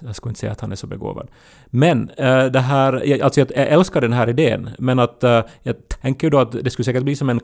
Jag 0.00 0.16
skulle 0.16 0.30
inte 0.30 0.40
säga 0.40 0.52
att 0.52 0.60
han 0.60 0.72
är 0.72 0.76
så 0.76 0.86
begåvad. 0.86 1.28
Men 1.66 2.10
eh, 2.10 2.44
det 2.44 2.60
här, 2.60 3.22
alltså 3.22 3.40
jag, 3.40 3.50
jag 3.56 3.66
älskar 3.68 4.00
den 4.00 4.12
här 4.12 4.28
idén, 4.28 4.70
men 4.78 4.98
att 4.98 5.24
eh, 5.24 5.42
jag 5.62 5.88
tänker 5.88 6.26
ju 6.26 6.30
då 6.30 6.38
att 6.38 6.52
det 6.52 6.70
skulle 6.70 6.84
säkert 6.84 7.02
bli 7.02 7.16
som 7.16 7.30
en 7.30 7.40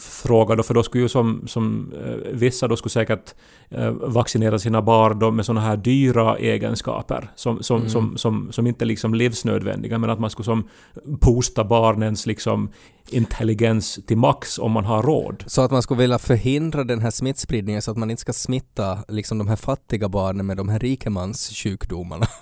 klassfråga 0.00 0.54
då, 0.54 0.62
för 0.62 0.74
då 0.74 0.82
skulle 0.82 1.02
ju 1.02 1.08
som, 1.08 1.42
som 1.46 1.92
eh, 2.04 2.32
vissa 2.32 2.68
då 2.68 2.76
skulle 2.76 2.90
säkert 2.90 3.34
eh, 3.70 3.90
vaccinera 3.90 4.58
sina 4.58 4.82
barn 4.82 5.18
då 5.18 5.30
med 5.30 5.46
såna 5.46 5.60
här 5.60 5.76
dyra 5.76 6.36
egenskaper 6.36 7.30
som, 7.36 7.62
som, 7.62 7.76
Mm. 7.80 7.90
som, 7.90 8.16
som, 8.18 8.52
som 8.52 8.66
inte 8.66 8.84
liksom 8.84 9.14
livsnödvändiga, 9.14 9.98
men 9.98 10.10
att 10.10 10.20
man 10.20 10.30
skulle 10.30 10.44
som 10.44 10.68
boosta 11.04 11.64
barnens 11.64 12.26
liksom 12.26 12.68
intelligens 13.12 13.98
till 14.06 14.16
max 14.16 14.58
om 14.58 14.72
man 14.72 14.84
har 14.84 15.02
råd. 15.02 15.44
Så 15.46 15.62
att 15.62 15.70
man 15.70 15.82
skulle 15.82 16.00
vilja 16.00 16.18
förhindra 16.18 16.84
den 16.84 17.00
här 17.00 17.10
smittspridningen 17.10 17.82
så 17.82 17.90
att 17.90 17.96
man 17.96 18.10
inte 18.10 18.20
ska 18.20 18.32
smitta 18.32 18.98
liksom 19.08 19.38
de 19.38 19.48
här 19.48 19.56
fattiga 19.56 20.08
barnen 20.08 20.46
med 20.46 20.56
de 20.56 20.68
här 20.68 20.78
rikemanssjukdomarna. 20.78 22.26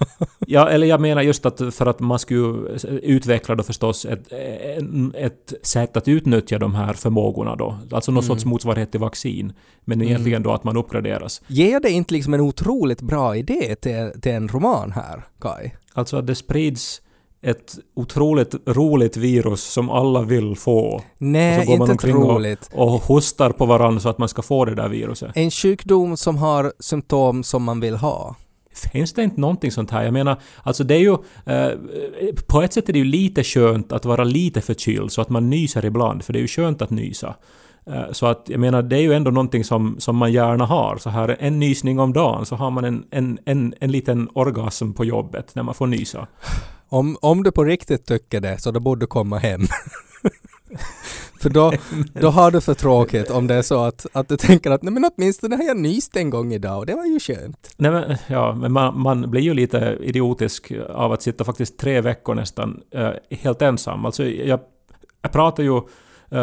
Ja, 0.51 0.69
eller 0.69 0.87
jag 0.87 1.01
menar 1.01 1.23
just 1.23 1.47
att 1.47 1.75
för 1.75 1.87
att 1.87 2.01
man 2.01 2.19
skulle 2.19 2.79
utveckla 3.03 3.55
då 3.55 3.63
förstås 3.63 4.05
ett, 4.05 4.33
ett 5.15 5.53
sätt 5.63 5.97
att 5.97 6.09
utnyttja 6.09 6.59
de 6.59 6.75
här 6.75 6.93
förmågorna 6.93 7.57
då. 7.57 7.79
Alltså 7.91 8.13
någon 8.13 8.25
Mm. 8.25 8.29
sorts 8.37 8.45
motsvarighet 8.45 8.91
till 8.91 9.01
vaccin. 9.01 9.53
Men 9.85 9.99
Mm. 9.99 10.09
egentligen 10.09 10.43
då 10.43 10.53
att 10.53 10.65
man 10.65 10.77
uppgraderas. 10.77 11.43
Ger 11.47 11.81
det 11.81 11.91
inte 11.91 12.15
liksom 12.15 12.35
en 12.35 12.41
otroligt 12.41 13.01
bra 13.03 13.37
idé 13.37 13.77
till, 13.81 14.21
till 14.21 14.33
en 14.33 14.49
roman 14.49 14.93
här, 14.93 15.23
Kai? 15.41 15.71
Alltså 15.95 16.17
att 16.17 16.27
det 16.27 16.35
sprids 16.35 17.03
ett 17.43 17.79
otroligt 17.95 18.55
roligt 18.67 19.17
virus 19.17 19.65
som 19.65 19.91
alla 19.91 20.23
vill 20.23 20.57
få. 20.57 20.81
Och 20.81 21.03
Nej, 21.19 21.67
så 21.67 21.71
går 21.71 21.79
man 21.79 21.91
inte 21.91 22.09
omkring 22.09 22.17
och-. 22.17 22.93
Och 22.95 23.03
hostar 23.03 23.51
på 23.51 23.67
varandra 23.67 24.01
så 24.01 24.09
att 24.09 24.19
man 24.19 24.29
ska 24.29 24.43
få 24.43 24.65
det 24.65 24.75
där 24.75 24.89
viruset. 24.89 25.31
En 25.35 25.51
sjukdom 25.51 26.17
som 26.17 26.37
har 26.37 26.73
symptom 26.79 27.45
som 27.45 27.63
man 27.63 27.81
vill 27.81 27.97
ha. 27.97 28.37
Finns 28.93 29.13
det 29.13 29.23
inte 29.23 29.41
någonting 29.41 29.71
sånt 29.71 29.91
här? 29.91 30.05
Jag 30.05 30.13
menar, 30.13 30.37
alltså 30.63 30.85
det 30.85 30.95
är 30.95 30.99
ju... 30.99 31.17
Eh, 31.47 31.71
på 32.47 32.63
ett 32.63 32.73
sätt 32.73 32.89
är 32.89 32.93
det 32.93 32.99
ju 32.99 33.05
lite 33.05 33.45
skönt 33.45 33.93
att 33.93 34.05
vara 34.05 34.25
lite 34.25 34.61
förkyld 34.61 35.13
så 35.13 35.21
att 35.21 35.29
man 35.29 35.51
nyser 35.51 35.85
ibland, 35.85 36.25
för 36.25 36.33
det 36.33 36.39
är 36.39 36.41
ju 36.41 36.49
skönt 36.49 36.83
att 36.83 36.91
nysa. 36.91 37.35
Eh, 37.87 38.13
så 38.13 38.27
att 38.27 38.43
jag 38.47 38.61
menar, 38.61 38.83
det 38.83 38.97
är 38.97 39.01
ju 39.01 39.13
ändå 39.13 39.31
någonting 39.31 39.65
som, 39.65 39.97
som 39.99 40.17
man 40.17 40.33
gärna 40.33 40.67
har. 40.67 40.97
Så 40.97 41.11
här 41.11 41.37
en 41.41 41.59
nysning 41.59 42.01
om 42.01 42.13
dagen 42.13 42.47
så 42.47 42.57
har 42.57 42.71
man 42.71 42.85
en, 42.85 43.05
en, 43.11 43.39
en, 43.45 43.75
en 43.81 43.93
liten 43.93 44.29
orgasm 44.35 44.93
på 44.93 45.05
jobbet 45.05 45.55
när 45.55 45.63
man 45.63 45.75
får 45.75 45.87
nysa. 45.87 46.27
Om, 46.89 47.17
om 47.21 47.43
du 47.43 47.53
på 47.53 47.65
riktigt 47.65 48.07
tycker 48.07 48.41
det 48.41 48.59
så 48.59 48.71
då 48.71 48.81
borde 48.81 49.01
du 49.01 49.07
komma 49.07 49.39
hem. 49.39 49.61
för 51.41 51.51
då, 51.51 51.73
då 52.21 52.29
har 52.29 52.51
du 52.51 52.61
för 52.61 52.75
tråkigt 52.75 53.31
om 53.31 53.47
det 53.47 53.55
är 53.55 53.63
så 53.63 53.85
att, 53.85 54.07
att 54.13 54.29
du 54.29 54.37
tänker 54.37 54.71
att 54.71 54.83
nej 54.83 54.93
men 54.93 55.11
åtminstone 55.17 55.57
har 55.57 55.65
jag 55.65 55.77
nyst 55.77 56.17
en 56.17 56.31
gång 56.31 56.53
idag 56.53 56.79
och 56.79 56.87
det 56.87 56.95
var 56.95 57.07
ju 57.07 57.21
skönt. 57.21 57.75
Nej 57.77 57.91
men, 57.91 58.17
ja, 58.27 58.55
men 58.55 58.73
man, 58.73 59.01
man 59.01 59.31
blir 59.31 59.43
ju 59.43 59.55
lite 59.55 59.99
idiotisk 60.01 60.73
av 60.91 61.13
att 61.13 61.23
sitta 61.23 61.45
faktiskt 61.45 61.79
tre 61.79 62.01
veckor 62.01 62.35
nästan 62.35 62.81
eh, 62.91 63.11
helt 63.31 63.63
ensam. 63.63 64.05
Alltså 64.05 64.25
jag, 64.25 64.61
jag 65.23 65.33
pratar 65.33 65.63
ju 65.63 65.81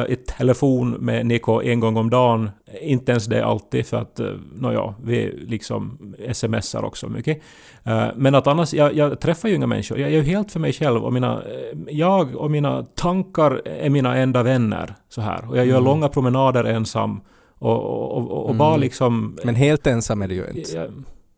i 0.09 0.15
telefon 0.15 0.91
med 0.91 1.25
Niko 1.25 1.61
en 1.61 1.79
gång 1.79 1.97
om 1.97 2.09
dagen. 2.09 2.49
Inte 2.81 3.11
ens 3.11 3.25
det 3.25 3.45
alltid 3.45 3.85
för 3.85 3.97
att, 3.97 4.19
uh, 4.19 4.31
nåja, 4.55 4.93
vi 5.03 5.33
liksom 5.47 5.97
smsar 6.33 6.85
också 6.85 7.09
mycket. 7.09 7.41
Eh, 7.83 8.07
men 8.15 8.35
att 8.35 8.47
annars, 8.47 8.73
jag, 8.73 8.93
jag 8.93 9.19
träffar 9.19 9.49
ju 9.49 9.55
inga 9.55 9.67
människor. 9.67 9.99
Jag 9.99 10.09
är 10.09 10.13
ju 10.13 10.21
helt 10.21 10.51
för 10.51 10.59
mig 10.59 10.73
själv 10.73 11.03
och 11.03 11.13
mina... 11.13 11.33
eh, 11.33 11.77
jag 11.89 12.35
och 12.35 12.51
mina 12.51 12.83
tankar 12.83 13.61
är 13.67 13.89
mina 13.89 14.17
enda 14.17 14.43
vänner. 14.43 14.95
Så 15.09 15.21
här. 15.21 15.49
Och 15.49 15.57
jag 15.57 15.65
gör 15.65 15.73
Mm. 15.77 15.85
långa 15.85 16.07
promenader 16.09 16.63
ensam. 16.63 17.21
Och, 17.57 17.83
och, 17.83 18.17
och, 18.17 18.31
och 18.43 18.45
Mm. 18.49 18.57
bara 18.57 18.77
liksom... 18.77 19.37
Men 19.43 19.55
helt 19.55 19.87
ensam 19.87 20.21
är 20.21 20.27
du 20.27 20.35
ju 20.35 20.43
inte. 20.55 20.75
jag, 20.75 20.87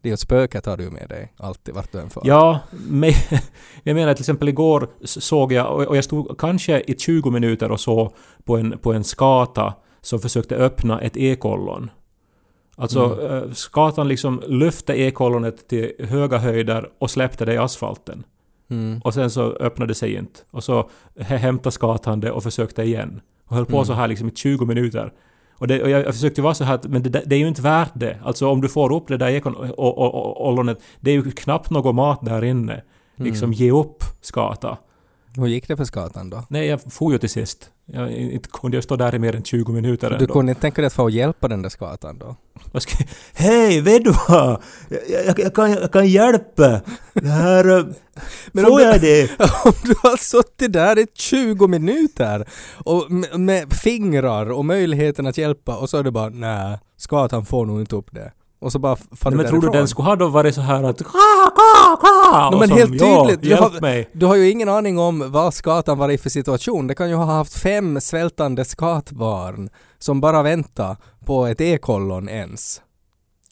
Det 0.01 0.09
är 0.09 0.13
ett 0.13 0.19
spöket 0.19 0.65
har 0.65 0.77
du 0.77 0.89
med 0.89 1.09
dig 1.09 1.33
alltid 1.37 1.75
vart 1.75 1.91
du 1.91 1.99
än 1.99 2.09
far. 2.09 2.23
Ja, 2.25 2.59
men 2.71 3.11
jag 3.83 3.95
menar 3.95 4.13
till 4.13 4.21
exempel 4.21 4.49
igår 4.49 4.87
såg 5.03 5.51
jag, 5.51 5.87
och 5.87 5.97
jag 5.97 6.03
stod 6.03 6.39
kanske 6.39 6.79
i 6.81 6.95
20 6.97 7.29
minuter 7.29 7.71
och 7.71 7.79
så 7.79 8.13
på 8.43 8.57
en, 8.57 8.77
på 8.77 8.93
en 8.93 9.03
skata 9.03 9.73
som 10.01 10.19
försökte 10.19 10.55
öppna 10.55 11.01
ett 11.01 11.17
ekollon. 11.17 11.89
Alltså 12.75 13.19
Mm. 13.19 13.43
eh, 13.43 13.51
skatan 13.51 14.07
liksom 14.07 14.43
lyfte 14.47 14.93
ekollonet 14.93 15.67
till 15.67 15.91
höga 15.99 16.37
höjder 16.37 16.89
och 16.99 17.11
släppte 17.11 17.45
det 17.45 17.53
i 17.53 17.57
asfalten. 17.57 18.23
Mm. 18.69 19.01
Och 19.03 19.13
sen 19.13 19.29
så 19.29 19.41
öppnade 19.51 19.91
det 19.91 19.95
sig 19.95 20.13
inte. 20.15 20.39
Och 20.51 20.63
så 20.63 20.89
hä- 21.15 21.37
hämtade 21.37 21.71
skatan 21.71 22.19
det 22.19 22.31
och 22.31 22.43
försökte 22.43 22.83
igen. 22.83 23.21
Och 23.47 23.55
höll 23.55 23.65
på 23.65 23.75
Mm. 23.75 23.85
så 23.85 23.93
här 23.93 24.07
liksom 24.07 24.27
i 24.27 24.31
20 24.31 24.65
minuter. 24.65 25.13
Och, 25.59 25.67
det, 25.67 25.83
och 25.83 25.89
jag, 25.89 26.05
jag 26.05 26.13
försökte 26.13 26.41
vara 26.41 26.53
så 26.53 26.63
här 26.63 26.75
att, 26.75 26.85
men 26.87 27.03
det, 27.03 27.09
det 27.25 27.35
är 27.35 27.39
ju 27.39 27.47
inte 27.47 27.61
värt 27.61 27.91
det. 27.93 28.17
Alltså 28.23 28.49
om 28.49 28.61
du 28.61 28.69
får 28.69 28.93
upp 28.93 29.07
det 29.07 29.17
där 29.17 29.27
ekollonet, 29.29 30.77
det 30.99 31.11
är 31.11 31.15
ju 31.15 31.31
knappt 31.31 31.69
någon 31.69 31.95
mat 31.95 32.19
där 32.25 32.43
inne. 32.43 32.81
Liksom 33.15 33.49
Mm. 33.49 33.53
ge 33.53 33.71
upp 33.71 34.03
skata. 34.21 34.77
Hur 35.37 35.47
gick 35.47 35.67
det 35.67 35.77
för 35.77 35.85
skatan 35.85 36.29
då? 36.29 36.43
Nej, 36.49 36.67
jag 36.67 36.93
får 36.93 37.11
ju 37.13 37.17
till 37.19 37.29
sist. 37.29 37.69
Jag, 37.85 38.11
inte 38.11 38.49
kunde 38.49 38.77
jag 38.77 38.83
stå 38.83 38.95
där 38.95 39.15
i 39.15 39.19
mer 39.19 39.35
än 39.35 39.43
20 39.43 39.71
minuter 39.71 40.09
Du 40.09 40.15
ändå. 40.15 40.33
kunde 40.33 40.51
inte 40.51 40.61
tänka 40.61 40.81
dig 40.81 40.87
att 40.87 40.93
få 40.93 41.09
hjälpa 41.09 41.47
den 41.47 41.61
där 41.61 41.69
skatan 41.69 42.17
då? 42.19 42.35
Hej, 43.33 43.81
vet 43.81 44.03
du 44.03 44.11
vad? 44.27 44.61
Jag, 44.89 44.99
jag, 45.27 45.39
jag, 45.39 45.53
kan, 45.55 45.71
jag 45.71 45.91
kan 45.91 46.07
hjälpa. 46.07 46.81
Det 47.13 47.27
här... 47.29 47.77
eh, 47.79 47.85
Men 48.51 48.65
om 48.65 48.71
får 48.71 48.77
du- 48.77 48.83
jag 48.83 49.01
det? 49.01 49.31
Om 49.65 49.73
du 49.83 49.93
har 50.03 50.17
suttit 50.17 50.73
där 50.73 50.99
i 50.99 51.07
20 51.13 51.67
minuter 51.67 52.45
och 52.85 53.11
med, 53.11 53.39
med 53.39 53.73
fingrar 53.73 54.51
och 54.51 54.65
möjligheten 54.65 55.27
att 55.27 55.37
hjälpa 55.37 55.77
och 55.77 55.89
så 55.89 55.97
är 55.97 56.03
det 56.03 56.11
bara 56.11 56.29
nej, 56.29 56.77
skatan 56.97 57.45
får 57.45 57.65
nog 57.65 57.79
inte 57.81 57.95
upp 57.95 58.07
det. 58.11 58.31
Och 58.59 58.71
så 58.71 58.79
bara 58.79 58.93
f- 58.93 58.99
far 59.15 59.31
Nej, 59.31 59.37
men 59.37 59.47
tror 59.47 59.61
du 59.61 59.69
den 59.69 59.87
skulle 59.87 60.05
ha 60.07 60.15
då 60.15 60.27
varit 60.27 60.55
så 60.55 60.61
här 60.61 60.83
att... 60.83 60.97
Ka, 60.97 61.11
ka, 61.55 61.97
ka, 62.01 62.49
No, 62.51 62.59
men 62.59 62.67
som, 62.69 62.77
helt 62.77 63.01
"Ja, 63.01 63.23
tydligt, 63.23 63.41
du 63.41 63.49
Hjälp 63.49 63.61
har- 63.61 63.81
mig. 63.81 64.09
Du 64.13 64.25
har 64.25 64.35
ju 64.35 64.49
ingen 64.49 64.69
aning 64.69 64.99
om 64.99 65.31
vad 65.31 65.53
skatan 65.53 65.97
var 65.97 66.09
i 66.09 66.17
för 66.17 66.29
situation. 66.29 66.87
Det 66.87 66.95
kan 66.95 67.09
ju 67.09 67.15
ha 67.15 67.25
haft 67.25 67.53
fem 67.59 68.01
svältande 68.01 68.65
skatbarn 68.65 69.69
som 69.99 70.21
bara 70.21 70.43
väntar 70.43 70.97
på 71.25 71.45
ett 71.45 71.61
ekollon 71.61 72.29
ens. 72.29 72.81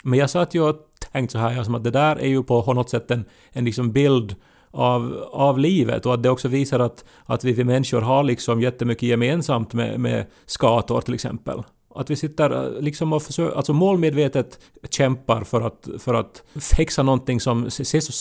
Men 0.03 0.19
jag 0.19 0.29
satt 0.29 0.53
ju 0.55 0.61
och 0.69 0.75
tänkte 1.11 1.31
så 1.31 1.37
här, 1.37 1.51
ja, 1.51 1.63
som 1.63 1.75
att 1.75 1.83
det 1.83 1.91
där 1.91 2.15
är 2.15 2.27
ju 2.27 2.43
på 2.43 2.73
något 2.73 2.89
sätt 2.89 3.11
en, 3.11 3.25
en 3.51 3.65
liksom 3.65 3.91
bild 3.91 4.35
av, 4.71 5.27
av 5.31 5.59
livet 5.59 6.05
och 6.05 6.13
att 6.13 6.23
det 6.23 6.29
också 6.29 6.47
visar 6.47 6.79
att, 6.79 7.03
att 7.25 7.43
vi, 7.43 7.53
vi 7.53 7.63
människor 7.63 8.01
har 8.01 8.23
liksom 8.23 8.61
jättemycket 8.61 9.03
gemensamt 9.09 9.73
med, 9.73 9.99
med 9.99 10.25
skator 10.45 11.01
till 11.01 11.13
exempel. 11.13 11.63
Att 11.95 12.09
vi 12.09 12.15
sitter 12.15 12.75
eh, 12.75 12.81
liksom 12.81 13.13
och 13.13 13.23
försöker, 13.23 13.57
alltså 13.57 13.73
målmedvetet 13.73 14.59
kämpar 14.89 15.43
för 15.43 15.61
att, 15.61 15.87
för 15.99 16.13
att 16.13 16.43
fixa 16.75 17.03
någonting 17.03 17.39
som 17.39 17.69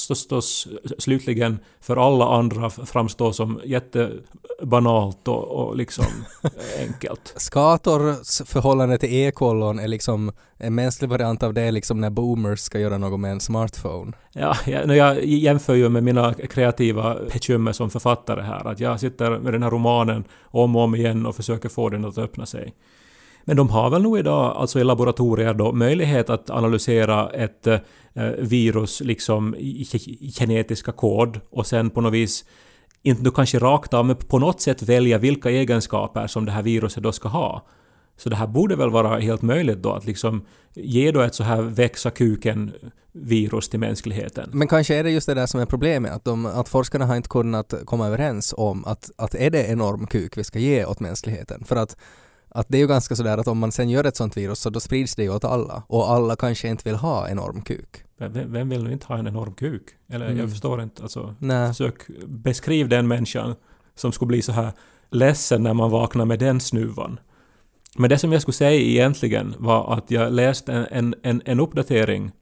förstås 0.09 0.69
slutligen 0.99 1.59
för 1.81 1.97
alla 1.97 2.29
andra 2.29 2.71
framstår 2.71 3.33
som 3.33 3.61
jättebanalt 3.65 5.29
och, 5.29 5.45
och 5.45 5.77
liksom 5.77 6.05
enkelt. 6.81 7.35
Skators 7.37 8.43
förhållande 8.45 8.99
till 8.99 9.13
ekollon 9.13 9.79
är 9.79 9.89
liksom 9.89 10.33
en 10.59 10.75
mänsklig 10.75 11.11
variant 11.11 11.43
av 11.43 11.55
det 11.55 11.71
liksom 11.71 12.01
när 12.01 12.11
boomers 12.11 12.61
ska 12.61 12.79
göra 12.79 12.99
något 12.99 13.21
med 13.21 13.33
en 13.33 13.41
smartphone. 13.41 14.13
Ja, 14.33 14.57
jag, 14.67 14.97
jag 14.97 15.25
jämför 15.25 15.75
ju 15.75 15.89
med 15.89 16.05
mina 16.05 16.35
kreativa 16.35 17.17
bekymmer 17.33 17.73
som 17.73 17.91
författare 17.91 18.43
här, 18.43 18.67
att 18.67 18.81
jag 18.81 19.01
sitter 19.01 19.39
med 19.39 19.53
den 19.53 19.63
här 19.63 19.71
romanen 19.71 20.25
om 20.43 20.77
och 20.77 20.83
om 20.83 20.95
igen 20.95 21.27
och 21.27 21.37
försöker 21.37 21.69
få 21.69 21.89
den 21.89 22.05
att 22.05 22.19
öppna 22.19 22.47
sig. 22.47 22.75
Men 23.45 23.57
de 23.57 23.69
har 23.69 23.91
väl 23.91 24.03
nog 24.03 24.19
idag, 24.19 24.57
alltså 24.57 24.81
i 24.81 24.85
laboratorier 24.85 25.55
då, 25.55 25.73
möjlighet 25.73 26.31
att 26.31 26.51
analysera 26.51 27.31
ett 27.31 27.67
eh, 27.67 27.79
virus 28.39 29.01
liksom 29.01 29.55
i 29.55 29.87
i 29.95 30.33
genetiska 30.39 30.93
kod 30.93 31.41
och 31.51 31.67
sen 31.67 31.91
på 31.91 32.01
något 32.01 32.13
vis 32.13 32.45
inte 33.03 33.23
nu 33.23 33.31
kanske 33.31 33.59
rakt 33.59 33.95
av, 33.95 34.07
men 34.07 34.17
på 34.17 34.39
något 34.39 34.61
sätt 34.61 34.83
välja 34.83 35.19
vilka 35.19 35.51
egenskaper 35.51 36.27
som 36.27 36.45
det 36.45 36.53
här 36.53 36.63
viruset 36.63 37.03
då 37.03 37.13
ska 37.13 37.29
ha. 37.29 37.67
Så 38.17 38.29
det 38.29 38.37
här 38.37 38.47
borde 38.47 38.77
väl 38.77 38.91
vara 38.91 39.19
helt 39.19 39.43
möjligt 39.43 39.83
då 39.83 39.93
att 39.93 40.07
liksom 40.07 40.47
ge 40.75 41.11
då 41.11 41.21
ett 41.21 41.35
så 41.35 41.45
här 41.45 41.63
växa 41.63 42.11
kuken-virus 42.11 43.69
till 43.69 43.81
mänskligheten. 43.81 44.51
Men 44.53 44.69
kanske 44.69 44.95
är 44.95 45.05
det 45.05 45.11
just 45.11 45.27
det 45.27 45.35
där 45.35 45.47
som 45.47 45.61
är 45.61 45.67
problemet, 45.67 46.13
att, 46.13 46.25
de, 46.25 46.47
att 46.47 46.69
forskarna 46.69 47.07
har 47.07 47.17
inte 47.17 47.29
kunnat 47.29 47.75
komma 47.85 48.07
överens 48.07 48.55
om 48.57 48.85
att, 48.85 49.11
att 49.17 49.35
är 49.35 49.51
det 49.51 49.67
enorm 49.67 50.07
kuk 50.07 50.37
vi 50.37 50.45
ska 50.45 50.59
ge 50.59 50.85
åt 50.85 51.01
mänskligheten? 51.01 51.65
För 51.65 51.77
att, 51.77 51.97
att 52.55 52.67
det 52.69 52.79
är 52.79 52.81
ju 52.81 52.87
ganska 52.87 53.17
sådär 53.17 53.38
att 53.38 53.49
om 53.49 53.59
man 53.59 53.73
sen 53.73 53.90
gör 53.90 54.05
ett 54.05 54.17
sånt 54.17 54.37
virus 54.37 54.59
så 54.59 54.71
då 54.71 54.81
sprids 54.81 55.14
det 55.14 55.23
ju 55.23 55.31
åt 55.35 55.45
alla 55.45 55.83
och 55.87 56.11
alla 56.11 56.37
kanske 56.37 56.69
inte 56.69 56.88
vill 56.88 56.99
ha 56.99 57.29
enorm 57.29 57.62
kuk. 57.62 58.05
Vem, 58.19 58.53
vem 58.53 58.69
vill 58.69 58.85
nu 58.85 58.93
inte 58.93 59.07
ha 59.07 59.19
en 59.19 59.27
enorm 59.27 59.55
kuk? 59.55 59.83
Eller 60.09 60.27
Mm. 60.27 60.38
jag 60.38 60.51
förstår 60.51 60.83
inte, 60.83 61.03
alltså 61.03 61.35
Nej. 61.38 61.69
försök 61.69 61.95
beskriv 62.27 62.88
den 62.88 63.09
människan 63.09 63.55
som 63.95 64.12
skulle 64.12 64.27
bli 64.27 64.43
så 64.43 64.53
här 64.53 64.73
ledsen 65.11 65.62
när 65.62 65.75
man 65.75 65.90
vaknar 65.90 66.25
med 66.25 66.38
den 66.38 66.61
snuvan. 66.61 67.21
Men 67.97 68.11
det 68.11 68.19
som 68.19 68.33
jag 68.33 68.43
skulle 68.43 68.53
säga 68.53 68.81
egentligen 68.81 69.55
var 69.59 69.95
att 69.99 70.11
jag 70.11 70.33
läste 70.33 70.73
en, 70.73 70.87
en, 70.90 71.14
en, 71.23 71.43
en 71.45 71.61
uppdatering 71.61 72.33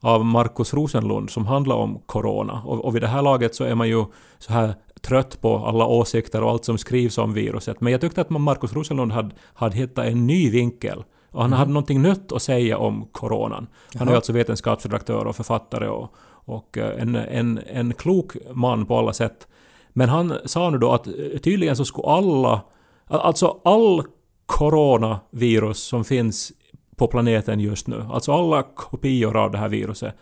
av 0.00 0.24
Markus 0.24 0.74
Rosenlund 0.74 1.30
som 1.30 1.46
handlar 1.46 1.76
om 1.76 1.98
corona. 2.06 2.62
Och, 2.64 2.84
och 2.84 2.94
vid 2.94 3.02
det 3.02 3.08
här 3.08 3.22
laget 3.22 3.54
så 3.54 3.64
är 3.64 3.74
man 3.74 3.88
ju 3.88 4.04
så 4.38 4.52
här 4.52 4.74
trött 5.00 5.40
på 5.40 5.56
alla 5.58 5.86
åsikter 5.86 6.42
och 6.42 6.50
allt 6.50 6.64
som 6.64 6.78
skrivs 6.78 7.18
om 7.18 7.32
viruset. 7.32 7.80
Men 7.80 7.92
jag 7.92 8.00
tyckte 8.00 8.20
att 8.20 8.30
Markus 8.30 8.72
Rosenlund 8.72 9.12
hade, 9.12 9.30
hade 9.54 9.76
hittat 9.76 10.06
en 10.06 10.26
ny 10.26 10.50
vinkel. 10.50 11.04
Och 11.30 11.42
han 11.42 11.52
hade 11.52 11.72
någonting 11.72 12.02
nytt 12.02 12.32
att 12.32 12.42
säga 12.42 12.78
om 12.78 13.08
coronan. 13.12 13.66
Han 13.94 14.02
är 14.02 14.06
Jaha. 14.06 14.12
ju 14.12 14.16
alltså 14.16 14.32
vetenskapsredaktör 14.32 15.24
och 15.24 15.36
författare 15.36 15.88
och, 15.88 16.14
och 16.44 16.78
eh, 16.78 17.02
en, 17.02 17.14
en, 17.14 17.60
en 17.66 17.94
klok 17.94 18.36
man 18.54 18.86
på 18.86 18.98
alla 18.98 19.12
sätt. 19.12 19.48
Men 19.88 20.08
han 20.08 20.34
sa 20.44 20.70
nu 20.70 20.78
då 20.78 20.92
att 20.92 21.06
eh, 21.06 21.12
tydligen 21.42 21.76
så 21.76 21.84
skulle 21.84 22.08
alla, 22.08 22.60
alltså 23.06 23.60
all 23.64 24.02
coronavirus 24.46 25.78
som 25.78 26.04
finns 26.04 26.52
på 27.00 27.06
planeten 27.06 27.60
just 27.60 27.86
nu, 27.86 28.06
alltså 28.10 28.32
alla 28.32 28.62
kopior 28.62 29.36
av 29.36 29.50
det 29.50 29.58
här 29.58 29.68
viruset, 29.68 30.14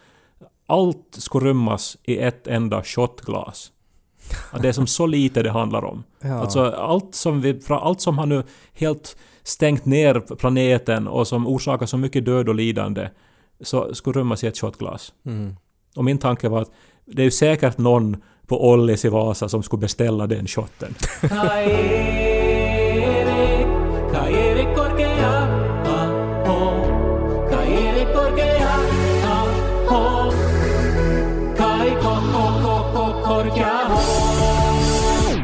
allt 0.67 1.07
skulle 1.11 1.49
rymmas 1.49 1.97
i 2.05 2.19
ett 2.19 2.47
enda 2.47 2.83
shotglas. 2.85 3.73
Att 4.51 4.63
det 4.63 4.69
är 4.69 4.73
som 4.73 4.87
så 4.87 5.07
lite 5.07 5.43
det 5.43 5.51
handlar 5.51 5.85
om. 5.85 6.05
Ja. 6.21 6.35
Alltså 6.35 6.71
allt 6.71 7.15
som, 7.15 7.41
vi, 7.41 7.61
allt 7.69 8.01
som 8.01 8.19
har 8.19 8.27
nu 8.27 8.43
helt 8.73 9.17
stängt 9.43 9.85
ner 9.85 10.37
planeten 10.37 11.09
och 11.09 11.29
som 11.29 11.47
orsakar 11.47 11.87
så 11.87 11.97
mycket 11.97 12.25
död 12.25 12.49
och 12.49 12.55
lidande 12.55 13.09
så 13.61 13.95
skulle 13.95 14.21
rymmas 14.21 14.45
i 14.45 14.47
ett 14.47 14.59
shotglas. 14.59 15.13
Mm. 15.27 15.57
Och 15.97 16.05
min 16.05 16.19
tanke 16.19 16.49
var 16.49 16.63
att 16.63 16.71
det 17.07 17.23
är 17.23 17.25
ju 17.25 17.31
säkert 17.31 17.79
någon 17.79 18.23
på 18.47 18.71
Ollis 18.71 19.05
i 19.05 19.09
Vasa 19.09 19.49
som 19.49 19.63
skulle 19.63 19.81
beställa 19.81 20.27
den 20.27 20.47
shotten. 20.47 20.95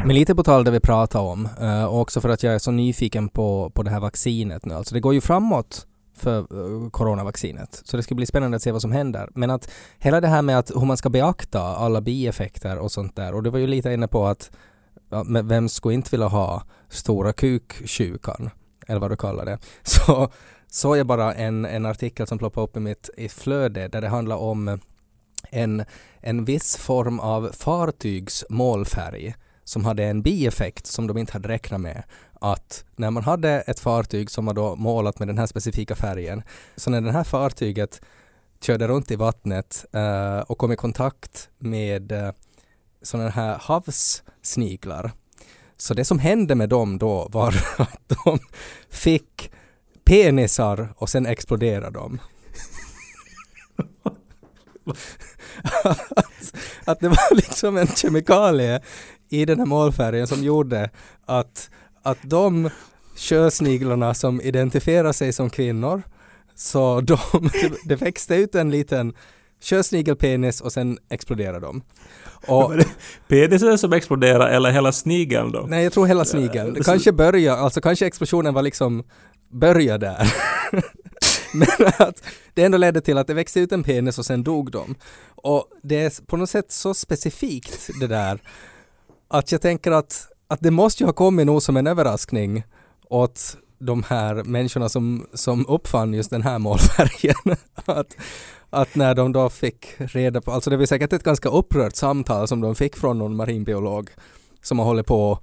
Men 0.05 0.15
lite 0.15 0.35
på 0.35 0.43
tal 0.43 0.63
det 0.63 0.71
vi 0.71 0.79
pratade 0.79 1.23
om, 1.29 1.49
och 1.89 2.01
också 2.01 2.21
för 2.21 2.29
att 2.29 2.43
jag 2.43 2.55
är 2.55 2.59
så 2.59 2.71
nyfiken 2.71 3.29
på, 3.29 3.69
på 3.69 3.83
det 3.83 3.89
här 3.91 3.99
vaccinet 3.99 4.65
nu. 4.65 4.73
Alltså 4.73 4.93
det 4.93 4.99
går 4.99 5.13
ju 5.13 5.21
framåt 5.21 5.87
för 6.17 6.37
eh, 6.37 6.89
coronavaccinet, 6.89 7.81
så 7.85 7.97
det 7.97 8.03
ska 8.03 8.15
bli 8.15 8.25
spännande 8.25 8.55
att 8.55 8.61
se 8.61 8.71
vad 8.71 8.81
som 8.81 8.91
händer. 8.91 9.29
Men 9.35 9.49
att 9.49 9.71
hela 9.99 10.21
det 10.21 10.27
här 10.27 10.41
med 10.41 10.57
att 10.59 10.71
hur 10.75 10.85
man 10.85 10.97
ska 10.97 11.09
beakta 11.09 11.61
alla 11.61 12.01
bieffekter 12.01 12.77
och 12.77 12.91
sånt 12.91 13.15
där, 13.15 13.33
och 13.33 13.43
du 13.43 13.49
var 13.49 13.59
ju 13.59 13.67
lite 13.67 13.93
inne 13.93 14.07
på 14.07 14.27
att 14.27 14.51
ja, 15.09 15.23
men 15.23 15.47
vem 15.47 15.69
skulle 15.69 15.95
inte 15.95 16.11
vilja 16.11 16.27
ha 16.27 16.63
stora 16.89 17.33
kuksjukan, 17.33 18.49
eller 18.87 18.99
vad 18.99 19.11
du 19.11 19.15
kallar 19.17 19.45
det. 19.45 19.57
Så 19.83 20.29
såg 20.71 20.97
jag 20.97 21.07
bara 21.07 21.33
en, 21.33 21.65
en 21.65 21.85
artikel 21.85 22.27
som 22.27 22.37
ploppade 22.37 22.63
upp 22.63 22.77
i 22.77 22.79
mitt 22.79 23.09
i 23.17 23.29
flöde 23.29 23.87
där 23.87 24.01
det 24.01 24.07
handlar 24.07 24.35
om 24.35 24.79
en, 25.51 25.85
en 26.19 26.45
viss 26.45 26.77
form 26.77 27.19
av 27.19 27.49
fartygsmålfärg 27.53 29.35
som 29.65 29.85
hade 29.85 30.03
en 30.03 30.21
bieffekt 30.21 30.87
som 30.87 31.07
de 31.07 31.17
inte 31.17 31.33
hade 31.33 31.49
räknat 31.49 31.81
med. 31.81 32.03
Att 32.33 32.85
när 32.95 33.11
man 33.11 33.23
hade 33.23 33.49
ett 33.49 33.79
fartyg 33.79 34.31
som 34.31 34.45
var 34.45 34.53
då 34.53 34.75
målat 34.75 35.19
med 35.19 35.27
den 35.27 35.37
här 35.37 35.45
specifika 35.45 35.95
färgen, 35.95 36.43
så 36.75 36.89
när 36.89 37.01
det 37.01 37.11
här 37.11 37.23
fartyget 37.23 38.01
körde 38.61 38.87
runt 38.87 39.11
i 39.11 39.15
vattnet 39.15 39.85
eh, 39.93 40.39
och 40.39 40.57
kom 40.57 40.71
i 40.71 40.75
kontakt 40.75 41.49
med 41.57 42.11
eh, 42.11 42.31
sådana 43.01 43.29
här 43.29 43.57
havssniglar, 43.61 45.11
så 45.77 45.93
det 45.93 46.05
som 46.05 46.19
hände 46.19 46.55
med 46.55 46.69
dem 46.69 46.97
då 46.97 47.27
var 47.31 47.47
att 47.77 48.11
de 48.25 48.39
fick 48.89 49.51
penisar 50.03 50.93
och 50.97 51.09
sen 51.09 51.25
exploderade 51.25 51.99
de. 51.99 52.19
att, 54.85 54.85
att 56.85 56.99
det 56.99 57.07
var 57.07 57.35
liksom 57.35 57.77
en 57.77 57.87
kemikalie 57.87 58.81
i 59.29 59.45
den 59.45 59.59
här 59.59 59.65
målfärgen 59.65 60.27
som 60.27 60.43
gjorde 60.43 60.89
att, 61.25 61.69
att 62.01 62.17
de 62.21 62.69
sjösniglarna 63.15 64.13
som 64.13 64.41
identifierar 64.41 65.11
sig 65.11 65.33
som 65.33 65.49
kvinnor, 65.49 66.01
så 66.55 67.01
de, 67.01 67.17
det 67.85 67.95
växte 67.95 68.35
ut 68.35 68.55
en 68.55 68.71
liten 68.71 69.13
sjösnigelpenis 69.61 70.61
och 70.61 70.73
sen 70.73 70.97
exploderade 71.09 71.59
de. 71.59 71.81
Och, 72.47 72.73
Penisen 73.27 73.77
som 73.77 73.93
exploderar 73.93 74.47
eller 74.47 74.71
hela 74.71 74.91
snigeln 74.91 75.51
då? 75.51 75.65
nej, 75.69 75.83
jag 75.83 75.93
tror 75.93 76.05
hela 76.05 76.25
snigeln. 76.25 76.73
Det 76.73 76.83
kanske 76.83 77.11
börja, 77.11 77.55
alltså 77.55 77.81
kanske 77.81 78.05
explosionen 78.05 78.53
var 78.53 78.61
liksom 78.61 79.03
börja 79.51 79.97
där. 79.97 80.33
Men 81.53 81.91
att 81.97 82.23
det 82.53 82.63
ändå 82.63 82.77
ledde 82.77 83.01
till 83.01 83.17
att 83.17 83.27
det 83.27 83.33
växte 83.33 83.59
ut 83.59 83.71
en 83.71 83.83
penis 83.83 84.19
och 84.19 84.25
sen 84.25 84.43
dog 84.43 84.71
de. 84.71 84.95
Och 85.35 85.69
det 85.83 85.99
är 85.99 86.25
på 86.25 86.37
något 86.37 86.49
sätt 86.49 86.71
så 86.71 86.93
specifikt 86.93 87.89
det 87.99 88.07
där 88.07 88.39
att 89.37 89.51
jag 89.51 89.61
tänker 89.61 89.91
att, 89.91 90.27
att 90.47 90.59
det 90.61 90.71
måste 90.71 91.03
ju 91.03 91.07
ha 91.07 91.13
kommit 91.13 91.45
nog 91.45 91.63
som 91.63 91.77
en 91.77 91.87
överraskning 91.87 92.63
åt 93.09 93.57
de 93.79 94.03
här 94.03 94.43
människorna 94.43 94.89
som, 94.89 95.27
som 95.33 95.65
uppfann 95.67 96.13
just 96.13 96.29
den 96.29 96.41
här 96.41 96.59
målfärgen. 96.59 97.35
att, 97.85 98.15
att 98.69 98.95
när 98.95 99.15
de 99.15 99.31
då 99.31 99.49
fick 99.49 99.87
reda 99.97 100.41
på, 100.41 100.51
alltså 100.51 100.69
det 100.69 100.77
var 100.77 100.85
säkert 100.85 101.13
ett 101.13 101.23
ganska 101.23 101.49
upprört 101.49 101.95
samtal 101.95 102.47
som 102.47 102.61
de 102.61 102.75
fick 102.75 102.95
från 102.95 103.19
någon 103.19 103.35
marinbiolog 103.35 104.09
som 104.61 104.79
har 104.79 104.85
hållit 104.85 105.07
på 105.07 105.39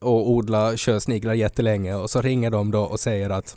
och 0.00 0.30
odla 0.30 0.76
sjösniglar 0.76 1.34
jättelänge 1.34 1.94
och 1.94 2.10
så 2.10 2.20
ringer 2.20 2.50
de 2.50 2.70
då 2.70 2.82
och 2.82 3.00
säger 3.00 3.30
att 3.30 3.56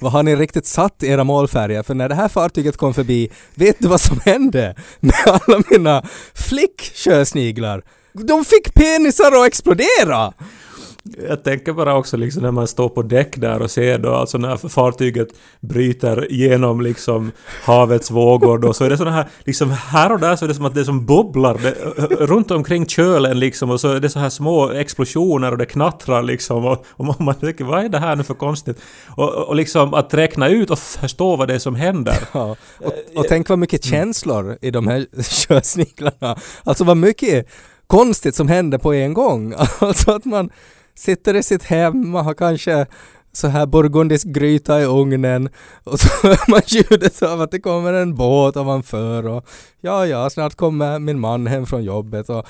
vad 0.00 0.12
har 0.12 0.22
ni 0.22 0.36
riktigt 0.36 0.66
satt 0.66 1.02
era 1.02 1.24
målfärger? 1.24 1.82
För 1.82 1.94
när 1.94 2.08
det 2.08 2.14
här 2.14 2.28
fartyget 2.28 2.76
kom 2.76 2.94
förbi, 2.94 3.30
vet 3.54 3.76
du 3.78 3.88
vad 3.88 4.00
som 4.00 4.20
hände 4.24 4.74
med 5.00 5.14
alla 5.26 5.62
mina 5.70 6.02
flick-sjösniglar? 6.34 7.82
De 8.24 8.44
fick 8.44 8.74
penisar 8.74 9.40
att 9.40 9.46
explodera! 9.46 10.32
Jag 11.28 11.44
tänker 11.44 11.72
bara 11.72 11.96
också 11.96 12.16
liksom 12.16 12.42
när 12.42 12.50
man 12.50 12.66
står 12.66 12.88
på 12.88 13.02
däck 13.02 13.36
där 13.36 13.62
och 13.62 13.70
ser 13.70 13.98
då 13.98 14.14
alltså 14.14 14.38
när 14.38 14.68
fartyget 14.68 15.28
bryter 15.60 16.26
genom 16.30 16.80
liksom 16.80 17.32
havets 17.64 18.10
vågor 18.10 18.58
då 18.58 18.72
så 18.72 18.84
är 18.84 18.90
det 18.90 18.96
sådana 18.96 19.16
här 19.16 19.28
liksom 19.44 19.70
här 19.70 20.12
och 20.12 20.20
där 20.20 20.36
så 20.36 20.44
är 20.44 20.48
det 20.48 20.54
som 20.54 20.64
att 20.64 20.74
det 20.74 20.84
som 20.84 21.06
bubblar 21.06 21.58
det, 21.62 21.74
runt 22.26 22.50
omkring 22.50 22.86
kölen 22.86 23.40
liksom 23.40 23.70
och 23.70 23.80
så 23.80 23.88
är 23.88 24.00
det 24.00 24.08
så 24.08 24.18
här 24.18 24.30
små 24.30 24.70
explosioner 24.70 25.52
och 25.52 25.58
det 25.58 25.66
knattrar 25.66 26.22
liksom 26.22 26.64
och, 26.64 26.86
och 26.88 27.20
man 27.20 27.34
tänker 27.34 27.64
vad 27.64 27.84
är 27.84 27.88
det 27.88 27.98
här 27.98 28.16
nu 28.16 28.22
för 28.22 28.34
konstigt? 28.34 28.78
Och, 29.16 29.34
och 29.34 29.56
liksom 29.56 29.94
att 29.94 30.14
räkna 30.14 30.48
ut 30.48 30.70
och 30.70 30.78
förstå 30.78 31.36
vad 31.36 31.48
det 31.48 31.54
är 31.54 31.58
som 31.58 31.74
händer. 31.74 32.18
Ja, 32.32 32.56
och, 32.78 32.92
och 33.14 33.26
tänk 33.28 33.48
vad 33.48 33.58
mycket 33.58 33.84
känslor 33.84 34.58
i 34.60 34.70
de 34.70 34.88
här 34.88 35.06
sjösniglarna. 35.48 36.38
Alltså 36.64 36.84
vad 36.84 36.96
mycket 36.96 37.46
konstigt 37.86 38.34
som 38.34 38.48
händer 38.48 38.78
på 38.78 38.94
en 38.94 39.14
gång. 39.14 39.54
Alltså 39.78 40.10
att 40.10 40.24
man 40.24 40.50
sitter 40.94 41.34
i 41.34 41.42
sitt 41.42 41.62
hem, 41.62 42.10
man 42.10 42.24
har 42.24 42.34
kanske 42.34 42.86
så 43.32 43.48
här 43.48 43.66
burgundisk 43.66 44.26
gryta 44.26 44.80
i 44.80 44.84
ugnen 44.84 45.48
och 45.84 46.00
så 46.00 46.08
hör 46.22 46.50
man 46.50 46.60
ljudet 46.66 47.22
av 47.22 47.40
att 47.40 47.50
det 47.50 47.60
kommer 47.60 47.92
en 47.92 48.14
båt 48.14 48.56
ovanför 48.56 49.26
och 49.26 49.46
ja, 49.80 50.06
ja, 50.06 50.30
snart 50.30 50.54
kommer 50.54 50.98
min 50.98 51.20
man 51.20 51.46
hem 51.46 51.66
från 51.66 51.84
jobbet 51.84 52.30
och 52.30 52.46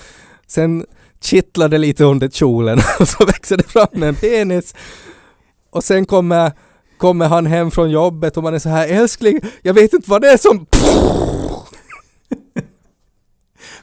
sen 0.47 0.87
kittlar 1.21 1.69
det 1.69 1.79
lite 1.79 2.05
under 2.05 2.29
kjolen 2.29 2.79
och 3.01 3.09
så 3.09 3.25
växer 3.25 3.57
det 3.57 3.63
fram 3.63 4.03
en 4.03 4.15
penis 4.15 4.75
och 5.71 5.85
sen 5.85 6.07
kommer, 6.07 6.53
kommer 6.99 7.29
han 7.29 7.47
hem 7.47 7.71
från 7.71 7.91
jobbet 7.91 8.37
och 8.37 8.43
man 8.43 8.55
är 8.55 8.59
så 8.59 8.69
här 8.69 8.89
älskling, 8.89 9.41
jag 9.63 9.75
vet 9.75 9.93
inte 9.93 10.11
vad 10.11 10.21
det 10.21 10.29
är 10.29 10.37
som 10.37 10.67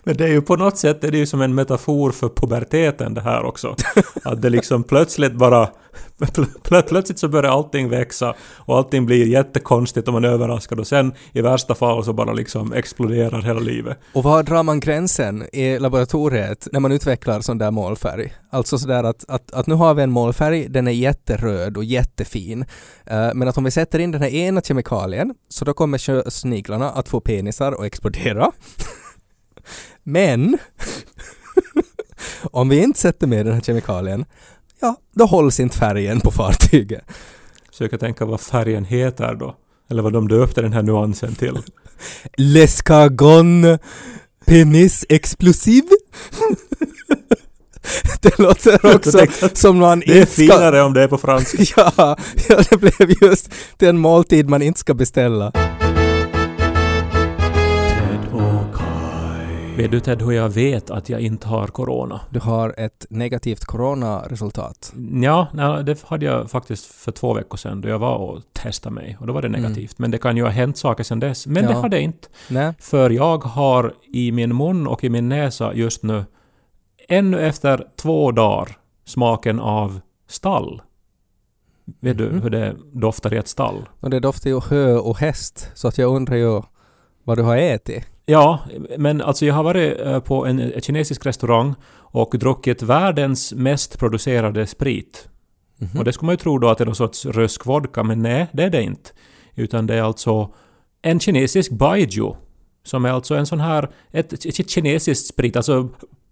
men 0.04 0.18
det 0.18 0.24
är 0.24 0.32
ju 0.32 0.42
på 0.42 0.56
något 0.56 0.78
sätt 0.78 1.04
är 1.04 1.12
det 1.12 1.18
ju 1.18 1.26
som 1.26 1.42
en 1.42 1.56
metafor 1.56 2.12
för 2.12 2.30
puberteten 2.30 3.14
det 3.14 3.22
här 3.22 3.46
också. 3.46 3.76
Att 4.24 4.42
det 4.42 4.50
liksom 4.50 4.84
plötsligt 4.84 5.34
bara... 5.34 5.70
Plö, 6.64 6.82
plötsligt 6.82 7.20
så 7.20 7.28
börjar 7.28 7.52
allting 7.52 7.90
växa 7.90 8.34
och 8.58 8.78
allting 8.78 9.06
blir 9.06 9.28
jättekonstigt 9.28 10.08
och 10.08 10.14
man 10.14 10.26
är 10.26 10.30
överraskad 10.30 10.80
och 10.80 10.88
sen 10.88 11.14
i 11.32 11.42
värsta 11.42 11.76
fall 11.76 12.04
så 12.04 12.14
bara 12.14 12.34
liksom 12.34 12.74
exploderar 12.74 13.42
hela 13.42 13.60
livet. 13.60 13.98
Och 14.14 14.24
var 14.24 14.44
drar 14.44 14.64
man 14.64 14.80
gränsen 14.80 15.44
i 15.54 15.80
laboratoriet 15.80 16.68
när 16.72 16.80
man 16.80 16.92
utvecklar 16.92 17.42
sån 17.42 17.58
där 17.58 17.72
målfärg? 17.72 18.34
Alltså 18.50 18.78
sådär 18.78 19.04
att, 19.04 19.26
att, 19.28 19.54
att 19.54 19.68
nu 19.68 19.76
har 19.76 19.94
vi 19.94 20.04
en 20.04 20.12
målfärg, 20.12 20.68
den 20.70 20.88
är 20.88 20.92
jätteröd 20.92 21.78
och 21.78 21.84
jättefin. 21.84 22.66
Eh, 23.06 23.30
men 23.34 23.48
att 23.48 23.58
om 23.58 23.64
vi 23.64 23.72
sätter 23.72 24.00
in 24.00 24.12
den 24.12 24.22
här 24.22 24.30
ena 24.30 24.62
kemikalien 24.62 25.34
så 25.50 25.66
då 25.66 25.74
kommer 25.74 26.30
sniglarna 26.30 26.90
att 26.90 27.10
få 27.10 27.20
penisar 27.20 27.72
och 27.72 27.86
explodera. 27.86 28.52
Men 30.04 30.58
om 32.42 32.70
vi 32.70 32.84
inte 32.84 33.00
sätter 33.00 33.28
med 33.28 33.46
den 33.46 33.54
här 33.54 33.62
kemikalien, 33.62 34.26
ja, 34.82 34.96
då 35.16 35.26
hålls 35.26 35.60
inte 35.60 35.78
färgen 35.78 36.20
på 36.20 36.32
fartyget. 36.32 37.04
Försöker 37.72 37.98
tänka 37.98 38.26
vad 38.26 38.42
färgen 38.42 38.86
heter 38.86 39.36
då. 39.36 39.56
Eller 39.92 40.02
vad 40.02 40.14
de 40.14 40.28
döpte 40.28 40.62
den 40.62 40.74
här 40.74 40.84
nuansen 40.84 41.36
till. 41.36 41.58
L'escargon 42.38 43.80
penis 44.46 45.06
explosiv. 45.10 45.84
Det 48.22 48.40
låter 48.40 48.96
också 48.96 49.12
tänkte 49.12 49.50
som 49.54 49.78
man 49.78 50.00
Det 50.00 50.20
är 50.20 50.26
ska... 50.26 50.34
finare 50.34 50.82
om 50.82 50.94
det 50.94 51.04
är 51.04 51.08
på 51.08 51.18
franska. 51.18 51.58
Ja, 51.76 52.18
ja, 52.50 52.60
det 52.70 52.78
blev 52.78 53.24
just 53.24 53.50
den 53.78 53.98
måltid 53.98 54.50
man 54.50 54.62
inte 54.62 54.80
ska 54.80 54.94
beställa. 54.94 55.52
Vet 59.78 59.92
du 59.92 60.00
Ted 60.00 60.22
hur 60.22 60.32
jag 60.32 60.50
vet 60.50 60.90
att 60.92 61.10
jag 61.10 61.22
inte 61.22 61.48
har 61.48 61.68
corona? 61.68 62.22
Du 62.30 62.40
har 62.40 62.74
ett 62.78 63.06
negativt 63.10 63.66
coronaresultat. 63.66 64.94
Ja, 65.24 65.48
nej, 65.54 65.84
det 65.84 66.04
hade 66.04 66.26
jag 66.26 66.52
faktiskt 66.52 66.86
för 66.86 67.12
två 67.12 67.34
veckor 67.34 67.58
sedan 67.58 67.82
då 67.82 67.90
jag 67.90 68.00
var 68.00 68.16
och 68.18 68.40
testade 68.54 68.96
mig 68.96 69.18
och 69.20 69.28
då 69.28 69.34
var 69.34 69.42
det 69.42 69.50
negativt. 69.50 70.00
Men 70.00 70.12
det 70.12 70.18
kan 70.18 70.38
ju 70.38 70.44
ha 70.44 70.50
hänt 70.50 70.78
saker 70.78 71.04
sedan 71.04 71.20
dess. 71.20 71.48
Men 71.48 71.66
det 71.66 71.72
Ja. 71.72 71.78
har 71.82 71.90
det 71.90 72.02
inte. 72.02 72.28
Nej. 72.50 72.74
För 72.80 73.10
jag 73.10 73.38
har 73.44 73.94
i 74.14 74.32
min 74.32 74.58
mun 74.58 74.88
och 74.88 75.04
i 75.04 75.10
min 75.10 75.30
näsa 75.30 75.74
just 75.74 76.04
nu 76.04 76.26
ännu 77.10 77.40
efter 77.40 77.88
två 77.96 78.32
dagar 78.32 78.78
smaken 79.06 79.60
av 79.60 80.00
stall. 80.28 80.82
Vet 82.00 82.18
du 82.18 82.30
Mhm. 82.30 82.42
hur 82.42 82.50
det 82.50 82.76
doftar 82.94 83.34
i 83.34 83.38
ett 83.38 83.48
stall? 83.48 83.90
Och 84.00 84.10
det 84.10 84.20
doftar 84.20 84.50
ju 84.50 84.60
hö 84.70 84.94
och 84.98 85.18
häst, 85.20 85.72
så 85.74 85.88
att 85.88 85.98
jag 85.98 86.16
undrar 86.16 86.36
ju 86.36 86.62
vad 87.24 87.38
du 87.38 87.42
har 87.44 87.58
ätit. 87.58 88.06
Ja, 88.26 88.60
men 88.98 89.22
alltså 89.22 89.46
jag 89.46 89.54
har 89.54 89.64
varit 89.64 90.00
eh, 90.00 90.20
på 90.20 90.46
en 90.46 90.60
en 90.60 90.82
kinesisk 90.82 91.26
restaurang 91.26 91.76
och 91.96 92.36
druckit 92.40 92.82
världens 92.82 93.54
mest 93.54 94.00
producerade 94.00 94.68
sprit. 94.68 95.30
Mhm. 95.78 96.00
Och 96.00 96.06
det 96.06 96.14
skulle 96.14 96.26
man 96.26 96.34
ju 96.34 96.38
tro 96.38 96.58
då 96.58 96.70
att 96.70 96.78
det 96.78 96.84
är 96.84 96.86
någon 96.86 96.96
sorts 96.96 97.26
rysk 97.26 97.66
vodka, 97.66 98.04
men 98.04 98.22
nej, 98.22 98.48
det 98.54 98.64
är 98.64 98.70
det 98.70 98.84
inte. 98.84 99.10
Utan 99.56 99.88
det 99.88 99.96
är 99.96 100.02
alltså 100.02 100.54
en 101.02 101.20
kinesisk 101.20 101.72
baijiu. 101.72 102.34
Som 102.86 103.06
är 103.06 103.10
alltså 103.10 103.36
en 103.36 103.46
sån 103.46 103.60
här, 103.60 103.90
ett, 104.12 104.34
ett 104.34 104.70
kinesiskt 104.70 105.28
sprit, 105.28 105.56
alltså 105.56 105.90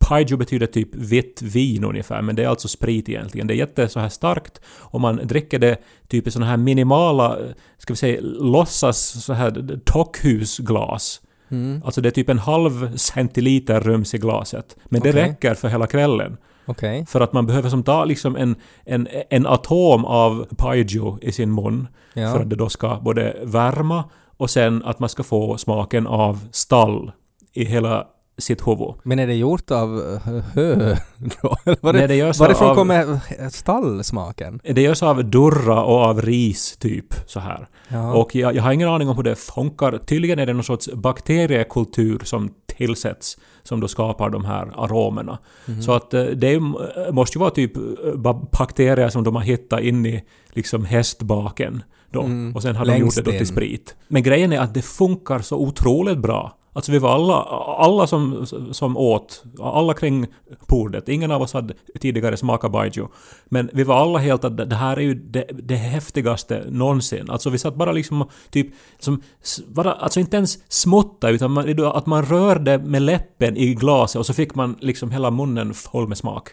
Baijiu 0.09 0.37
betyder 0.37 0.67
typ 0.67 0.95
vitt 0.95 1.41
vin 1.41 1.83
ungefär, 1.83 2.21
men 2.21 2.35
det 2.35 2.43
är 2.43 2.47
alltså 2.47 2.67
sprit 2.67 3.09
egentligen. 3.09 3.47
Det 3.47 3.53
är 3.53 3.55
jätte 3.55 3.87
så 3.87 3.99
här 3.99 4.09
starkt 4.09 4.61
och 4.79 5.01
man 5.01 5.15
dricker 5.15 5.59
det 5.59 5.77
typ 6.07 6.27
i 6.27 6.31
såna 6.31 6.45
här 6.45 6.57
minimala, 6.57 7.39
eh, 7.39 7.45
ska 7.77 7.93
vi 7.93 7.97
säga, 7.97 8.21
låtsas 8.21 9.23
så 9.23 9.33
här 9.33 9.79
tockhusglas. 9.85 11.21
Mm. 11.51 11.81
Alltså 11.85 12.01
det 12.01 12.09
är 12.09 12.11
typ 12.11 12.29
en 12.29 12.39
halv 12.39 12.97
centiliter 12.97 13.79
rums 13.79 14.13
i 14.13 14.17
glaset. 14.17 14.77
Men 14.85 15.01
det 15.01 15.09
Okej. 15.09 15.21
räcker 15.21 15.53
för 15.53 15.67
hela 15.67 15.87
kvällen. 15.87 16.37
Okej. 16.65 17.05
För 17.05 17.21
att 17.21 17.33
man 17.33 17.45
behöver 17.45 17.69
som 17.69 17.83
ta 17.83 18.05
liksom 18.05 18.35
en, 18.35 18.55
en, 18.85 19.07
en 19.29 19.47
atom 19.47 20.05
av 20.05 20.47
Paiju 20.57 21.17
i 21.21 21.31
sin 21.31 21.55
mun. 21.55 21.87
Ja. 22.13 22.31
För 22.31 22.39
att 22.39 22.49
det 22.49 22.55
då 22.55 22.69
ska 22.69 22.99
både 23.01 23.37
värma 23.43 24.03
och 24.37 24.49
sen 24.49 24.83
att 24.83 24.99
man 24.99 25.09
ska 25.09 25.23
få 25.23 25.57
smaken 25.57 26.07
av 26.07 26.47
stall 26.51 27.11
i 27.53 27.65
hela 27.65 28.07
sitt 28.41 28.67
huvud. 28.67 28.93
Men 29.03 29.19
är 29.19 29.27
det 29.27 29.33
gjort 29.35 29.71
av 29.71 29.99
eh, 30.25 30.43
hö 30.53 30.95
då? 31.41 31.55
Var 31.81 31.93
Nej, 31.93 32.01
det, 32.01 32.07
det 32.07 32.15
görs 32.15 32.39
varifrån 32.39 32.69
av- 32.69 32.75
kommer 32.75 33.19
stallsmaken? 33.49 34.59
Det 34.63 34.81
görs 34.81 35.03
av 35.03 35.25
durra 35.25 35.83
och 35.83 35.95
av 35.99 36.21
ris 36.21 36.77
typ 36.77 37.05
så 37.25 37.39
här. 37.39 37.67
Ja. 37.87 38.13
Och 38.13 38.35
jag, 38.35 38.55
jag 38.55 38.63
har 38.63 38.71
ingen 38.71 38.89
aning 38.89 39.09
om 39.09 39.15
hur 39.15 39.23
det 39.23 39.35
funkar. 39.35 39.97
Tydligen 39.97 40.39
är 40.39 40.45
det 40.45 40.53
någon 40.53 40.63
sorts 40.63 40.89
bakteriekultur 40.93 42.21
som 42.23 42.49
tillsätts 42.77 43.37
som 43.63 43.79
då 43.79 43.87
skapar 43.87 44.29
de 44.29 44.45
här 44.45 44.71
aromerna. 44.75 45.37
Mhm. 45.65 45.81
Så 45.81 45.91
att 45.93 46.13
eh, 46.13 46.23
det 46.23 46.51
ju- 46.51 46.73
måste 47.11 47.37
ju 47.37 47.39
vara 47.39 47.49
typ 47.51 47.77
eh, 47.77 47.83
ba- 48.15 48.47
bakterier 48.59 49.09
som 49.09 49.23
de 49.23 49.35
har 49.35 49.43
hittat 49.43 49.81
in 49.81 50.05
i 50.05 50.23
liksom 50.49 50.85
hästbaken. 50.85 51.83
Då. 52.11 52.21
Mm. 52.21 52.55
Och 52.55 52.61
sen 52.61 52.75
har 52.75 52.85
de 52.85 52.91
gjort 52.91 52.99
Längst 53.01 53.15
det 53.17 53.23
då 53.23 53.31
till 53.31 53.47
sprit. 53.47 53.95
Men 54.07 54.23
grejen 54.23 54.53
är 54.53 54.59
att 54.59 54.73
det 54.73 54.81
funkar 54.81 55.39
så 55.39 55.57
otroligt 55.57 56.17
bra. 56.17 56.57
Alltså 56.73 56.91
vi 56.91 56.99
var 56.99 57.13
alla, 57.13 57.43
alla 57.77 58.07
som, 58.07 58.45
som 58.71 58.97
åt, 58.97 59.43
alla 59.61 59.93
kring 59.93 60.27
bordet, 60.67 61.09
ingen 61.09 61.31
av 61.31 61.41
oss 61.41 61.53
hade 61.53 61.73
tidigare 61.99 62.37
smakat 62.37 62.71
baijiu. 62.71 63.07
Men 63.45 63.69
vi 63.73 63.83
var 63.83 63.95
alla 63.95 64.19
helt 64.19 64.43
att 64.43 64.69
det 64.69 64.75
här 64.75 64.97
är 64.97 65.01
ju 65.01 65.13
det, 65.13 65.45
det 65.53 65.75
häftigaste 65.75 66.63
någonsin. 66.69 67.29
Alltså 67.29 67.49
vi 67.49 67.57
satt 67.57 67.75
bara 67.75 67.91
liksom 67.91 68.29
typ, 68.49 68.67
som, 68.99 69.21
bara, 69.67 69.93
alltså 69.93 70.19
inte 70.19 70.37
ens 70.37 70.73
smutta 70.73 71.29
utan 71.29 71.51
man, 71.51 71.85
att 71.85 72.05
man 72.05 72.25
rörde 72.25 72.77
med 72.77 73.01
läppen 73.01 73.57
i 73.57 73.73
glaset 73.73 74.19
och 74.19 74.25
så 74.25 74.33
fick 74.33 74.55
man 74.55 74.77
liksom 74.79 75.11
hela 75.11 75.31
munnen 75.31 75.73
full 75.73 76.07
med 76.07 76.17
smak. 76.17 76.49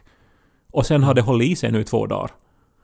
Och 0.72 0.87
sen 0.87 1.02
har 1.02 1.14
det 1.14 1.22
hållit 1.22 1.48
i 1.48 1.57
sig 1.57 1.72
nu 1.72 1.81
i 1.81 1.85
två 1.85 2.07
dagar. 2.07 2.31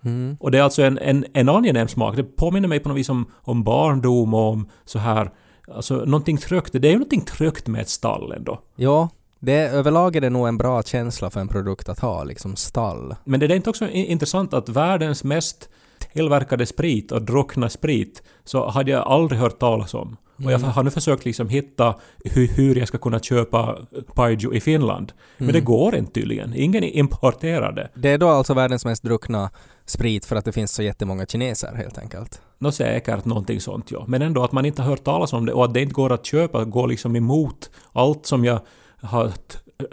Mm. 0.04 0.36
Och 0.40 0.50
det 0.50 0.58
är 0.58 0.62
alltså 0.62 0.82
en, 0.82 0.98
en, 0.98 1.24
en 1.32 1.48
angenäm 1.48 1.88
smak. 1.88 2.16
Det 2.16 2.24
påminner 2.24 2.68
mig 2.68 2.80
på 2.80 2.88
något 2.88 2.98
vis 2.98 3.08
om, 3.08 3.26
om 3.42 3.64
barndom 3.64 4.34
och 4.34 4.52
om 4.52 4.68
så 4.84 4.98
här... 4.98 5.30
Alltså 5.68 5.94
någonting 5.94 6.36
trögt. 6.36 6.72
Det 6.72 6.88
är 6.88 6.92
ju 6.92 6.98
någonting 6.98 7.24
trögt 7.24 7.66
med 7.66 7.80
ett 7.80 7.88
stall 7.88 8.32
ändå. 8.32 8.60
Ja, 8.76 9.08
det, 9.40 9.68
överlag 9.68 10.16
är 10.16 10.20
det 10.20 10.30
nog 10.30 10.48
en 10.48 10.58
bra 10.58 10.82
känsla 10.82 11.30
för 11.30 11.40
en 11.40 11.48
produkt 11.48 11.88
att 11.88 12.00
ha, 12.00 12.24
liksom 12.24 12.56
stall. 12.56 13.14
Men 13.24 13.40
det 13.40 13.46
är 13.46 13.52
inte 13.52 13.70
också 13.70 13.88
intressant 13.88 14.54
att 14.54 14.68
världens 14.68 15.24
mest 15.24 15.68
tillverkade 16.12 16.66
sprit 16.66 17.12
och 17.12 17.22
druckna 17.22 17.68
sprit 17.68 18.22
så 18.44 18.68
hade 18.68 18.90
jag 18.90 19.06
aldrig 19.06 19.40
hört 19.40 19.58
talas 19.58 19.94
om. 19.94 20.16
Och 20.36 20.52
jag 20.52 20.58
har 20.58 20.82
nu 20.82 20.90
försökt 20.90 21.24
liksom 21.24 21.48
hitta 21.48 21.94
hur, 22.24 22.48
hur 22.48 22.74
jag 22.74 22.88
ska 22.88 22.98
kunna 22.98 23.20
köpa 23.20 23.78
Paiju 24.14 24.54
i 24.54 24.60
Finland. 24.60 25.12
Men 25.38 25.52
det 25.52 25.60
går 25.60 25.96
inte 25.96 26.12
tydligen. 26.12 26.54
Ingen 26.54 26.84
importerar 26.84 27.72
det. 27.72 27.88
Det 27.94 28.08
är 28.08 28.18
då 28.18 28.28
alltså 28.28 28.54
världens 28.54 28.84
mest 28.84 29.02
druckna 29.02 29.50
sprit 29.86 30.24
för 30.24 30.36
att 30.36 30.44
det 30.44 30.52
finns 30.52 30.72
så 30.72 30.82
jättemånga 30.82 31.26
kineser 31.26 31.74
helt 31.74 31.98
enkelt. 31.98 32.40
Nå 32.58 32.72
säkert 32.72 33.24
någonting 33.24 33.60
sånt 33.60 33.90
ja. 33.90 34.04
Men 34.08 34.22
ändå 34.22 34.44
att 34.44 34.52
man 34.52 34.64
inte 34.64 34.82
har 34.82 34.90
hört 34.90 35.04
talas 35.04 35.32
om 35.32 35.46
det 35.46 35.52
och 35.52 35.64
att 35.64 35.74
det 35.74 35.80
inte 35.80 35.94
går 35.94 36.12
att 36.12 36.26
köpa 36.26 36.64
går 36.64 36.88
liksom 36.88 37.16
emot 37.16 37.70
allt 37.92 38.26
som 38.26 38.44
jag 38.44 38.60
har 39.02 39.32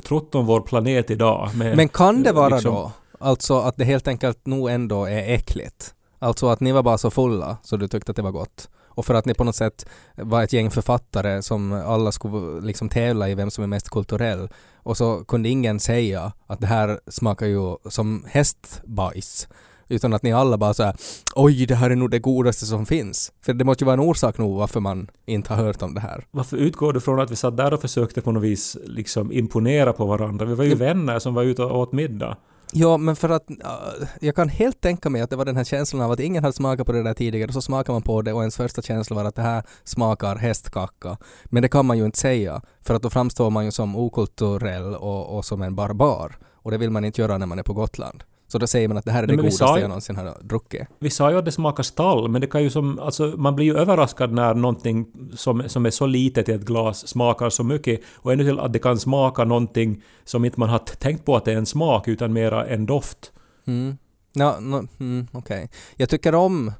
trott 0.08 0.36
om 0.36 0.46
vår 0.46 0.62
planet 0.62 1.12
idag. 1.12 1.50
Med, 1.56 1.78
Men 1.78 1.90
kan 1.90 2.24
det 2.24 2.32
vara 2.32 2.50
liksom- 2.50 2.74
då, 2.76 2.92
alltså 3.20 3.60
att 3.60 3.78
det 3.78 3.84
helt 3.86 4.08
enkelt 4.08 4.46
nog 4.46 4.70
ändå 4.70 5.06
är 5.06 5.34
äckligt? 5.34 5.94
Alltså 6.20 6.48
att 6.48 6.60
ni 6.60 6.72
var 6.72 6.84
bara 6.84 6.98
så 6.98 7.12
fulla 7.12 7.58
så 7.64 7.78
du 7.78 7.88
tyckte 7.88 8.12
att 8.12 8.16
det 8.16 8.22
var 8.22 8.32
gott? 8.32 8.70
Och 8.96 9.06
för 9.06 9.14
att 9.14 9.26
ni 9.26 9.34
på 9.34 9.44
något 9.44 9.56
sätt 9.56 9.86
var 10.16 10.44
ett 10.44 10.54
gäng 10.54 10.72
författare 10.72 11.42
som 11.42 11.74
alla 11.74 12.12
skulle 12.12 12.62
liksom 12.62 12.90
tävla 12.90 13.30
i 13.30 13.36
vem 13.36 13.52
som 13.52 13.64
är 13.64 13.68
mest 13.68 13.90
kulturell 13.90 14.50
och 14.84 14.98
så 14.98 15.24
kunde 15.24 15.50
ingen 15.50 15.80
säga 15.80 16.32
att 16.48 16.60
det 16.60 16.68
här 16.68 17.00
smakar 17.08 17.46
ju 17.46 17.76
som 17.90 18.26
hästbajs. 18.28 19.48
Utan 19.88 20.14
att 20.14 20.24
ni 20.24 20.34
alla 20.34 20.58
bara 20.58 20.74
såhär 20.74 20.96
oj 21.36 21.66
det 21.66 21.76
här 21.76 21.90
är 21.90 21.96
nog 21.96 22.12
det 22.12 22.20
godaste 22.20 22.66
som 22.66 22.86
finns. 22.86 23.32
För 23.42 23.54
det 23.54 23.66
måste 23.66 23.84
ju 23.84 23.86
vara 23.86 23.94
en 23.94 24.00
orsak 24.00 24.38
nog 24.38 24.58
varför 24.58 24.80
man 24.80 25.08
inte 25.26 25.54
har 25.54 25.64
hört 25.64 25.82
om 25.82 25.94
det 25.94 26.02
här. 26.02 26.26
Varför 26.32 26.58
utgår 26.58 26.94
du 26.94 27.00
från 27.00 27.20
att 27.20 27.32
vi 27.32 27.36
satt 27.36 27.58
där 27.58 27.74
och 27.74 27.82
försökte 27.82 28.22
på 28.22 28.32
något 28.32 28.44
vis 28.44 28.78
liksom 28.86 29.32
imponera 29.32 29.94
på 29.94 30.06
varandra? 30.06 30.46
Vi 30.46 30.56
var 30.56 30.64
ju 30.64 30.76
vänner 30.76 31.20
som 31.20 31.34
var 31.34 31.44
ute 31.44 31.64
och 31.64 31.80
åt 31.80 31.92
middag. 31.92 32.38
Ja, 32.74 32.98
men 32.98 33.16
för 33.16 33.30
att 33.30 33.50
äh, 33.50 34.08
jag 34.20 34.36
kan 34.36 34.50
helt 34.50 34.82
tänka 34.82 35.10
mig 35.10 35.22
att 35.22 35.30
det 35.30 35.36
var 35.36 35.46
den 35.46 35.58
här 35.58 35.64
känslan 35.64 36.02
av 36.02 36.12
att 36.12 36.20
ingen 36.20 36.44
hade 36.44 36.54
smakat 36.54 36.86
på 36.86 36.92
det 36.92 37.04
där 37.04 37.14
tidigare 37.14 37.48
och 37.48 37.54
så 37.54 37.62
smakar 37.62 37.94
man 37.94 38.02
på 38.02 38.22
det 38.22 38.34
och 38.34 38.42
ens 38.42 38.58
första 38.58 38.82
känsla 38.82 39.16
var 39.16 39.26
att 39.26 39.36
det 39.36 39.42
här 39.42 39.64
smakar 39.84 40.36
hästkacka. 40.36 41.18
Men 41.46 41.62
det 41.62 41.70
kan 41.70 41.86
man 41.86 41.98
ju 41.98 42.06
inte 42.06 42.20
säga 42.20 42.62
för 42.82 42.96
att 42.96 43.04
då 43.04 43.10
framstår 43.10 43.50
man 43.50 43.66
ju 43.66 43.72
som 43.72 43.96
okulturell 43.96 44.96
och, 44.96 45.38
och 45.38 45.46
som 45.46 45.62
en 45.62 45.76
barbar 45.76 46.38
och 46.54 46.72
det 46.72 46.78
vill 46.78 46.90
man 46.90 47.06
inte 47.06 47.22
göra 47.22 47.38
när 47.38 47.46
man 47.46 47.60
är 47.60 47.64
på 47.64 47.74
Gotland. 47.74 48.24
Så 48.52 48.58
då 48.58 48.68
säger 48.68 48.88
man 48.88 48.98
att 48.98 49.06
det 49.06 49.12
här 49.12 49.24
är 49.24 49.28
Nej, 49.28 49.38
det 49.38 49.44
vi 49.44 49.50
godaste 49.50 49.80
jag 49.80 49.88
någonsin 49.88 50.16
har 50.16 50.38
druckit. 50.42 50.88
Vi 51.00 51.10
sa 51.10 51.32
ju 51.32 51.38
att 51.38 51.46
det 51.46 51.52
smakar 51.52 51.84
stall, 51.84 52.30
men 52.30 52.42
det 52.42 52.48
kan 52.48 52.64
ju 52.64 52.70
som... 52.70 53.00
Alltså, 53.00 53.34
man 53.38 53.56
blir 53.56 53.66
ju 53.66 53.78
överraskad 53.78 54.32
när 54.32 54.54
någonting 54.54 55.06
som, 55.36 55.70
som 55.70 55.86
är 55.86 55.90
så 55.90 56.06
litet 56.06 56.50
i 56.50 56.52
ett 56.52 56.62
glas 56.62 57.08
smakar 57.08 57.50
så 57.50 57.64
mycket. 57.64 58.02
Och 58.16 58.34
ännu 58.34 58.44
till 58.44 58.60
att 58.60 58.74
det 58.74 58.80
kan 58.80 59.00
smaka 59.00 59.44
någonting 59.44 60.04
som 60.24 60.46
inte 60.46 60.60
man 60.60 60.70
har 60.70 60.80
tänkt 60.80 61.26
på 61.26 61.36
att 61.36 61.46
det 61.46 61.52
är 61.52 61.58
en 61.58 61.66
smak, 61.66 62.08
utan 62.08 62.34
mera 62.34 62.66
en 62.66 62.86
doft. 62.86 63.32
Mm. 63.68 63.98
Ja, 64.34 64.60
no, 64.60 64.88
mm, 65.00 65.28
okej. 65.32 65.70
Jag 65.96 66.10
tycker 66.10 66.36
om 66.36 66.72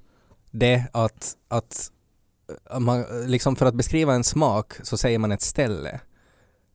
det 0.52 0.84
att, 0.92 1.36
att 1.48 1.92
äh, 2.72 2.80
man, 2.80 3.06
liksom 3.26 3.56
för 3.56 3.66
att 3.66 3.76
beskriva 3.76 4.14
en 4.14 4.24
smak 4.24 4.74
så 4.84 4.98
säger 4.98 5.20
man 5.20 5.32
ett 5.32 5.42
ställe. 5.42 6.00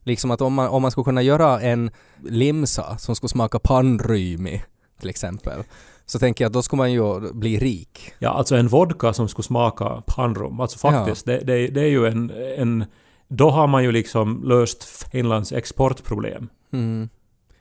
Liksom 0.02 0.30
att 0.30 0.40
om 0.40 0.54
man, 0.54 0.68
om 0.68 0.82
man 0.82 0.90
skulle 0.90 1.04
kunna 1.04 1.22
göra 1.22 1.60
en 1.60 1.90
limsa 2.24 2.98
som 2.98 3.16
skulle 3.16 3.30
smaka 3.30 3.58
pannrymi 3.58 4.62
till 5.00 5.10
exempel, 5.10 5.62
så 6.06 6.18
tänker 6.18 6.44
jag 6.44 6.48
att 6.48 6.52
då 6.52 6.62
skulle 6.62 6.78
man 6.78 6.92
ju 6.92 7.32
bli 7.32 7.58
rik. 7.58 8.12
Ja, 8.18 8.30
alltså 8.30 8.56
en 8.56 8.68
vodka 8.68 9.12
som 9.12 9.28
skulle 9.28 9.44
smaka 9.44 10.02
pannrum. 10.06 10.60
Alltså 10.60 10.78
faktiskt, 10.78 11.26
det, 11.26 11.38
det, 11.38 11.68
det 11.68 11.80
är 11.80 11.88
ju 11.88 12.06
en, 12.06 12.32
en... 12.56 12.84
Då 13.28 13.50
har 13.50 13.66
man 13.66 13.84
ju 13.84 13.92
liksom 13.92 14.42
löst 14.44 14.84
Finlands 14.84 15.52
exportproblem. 15.52 16.48
Mm. 16.72 17.08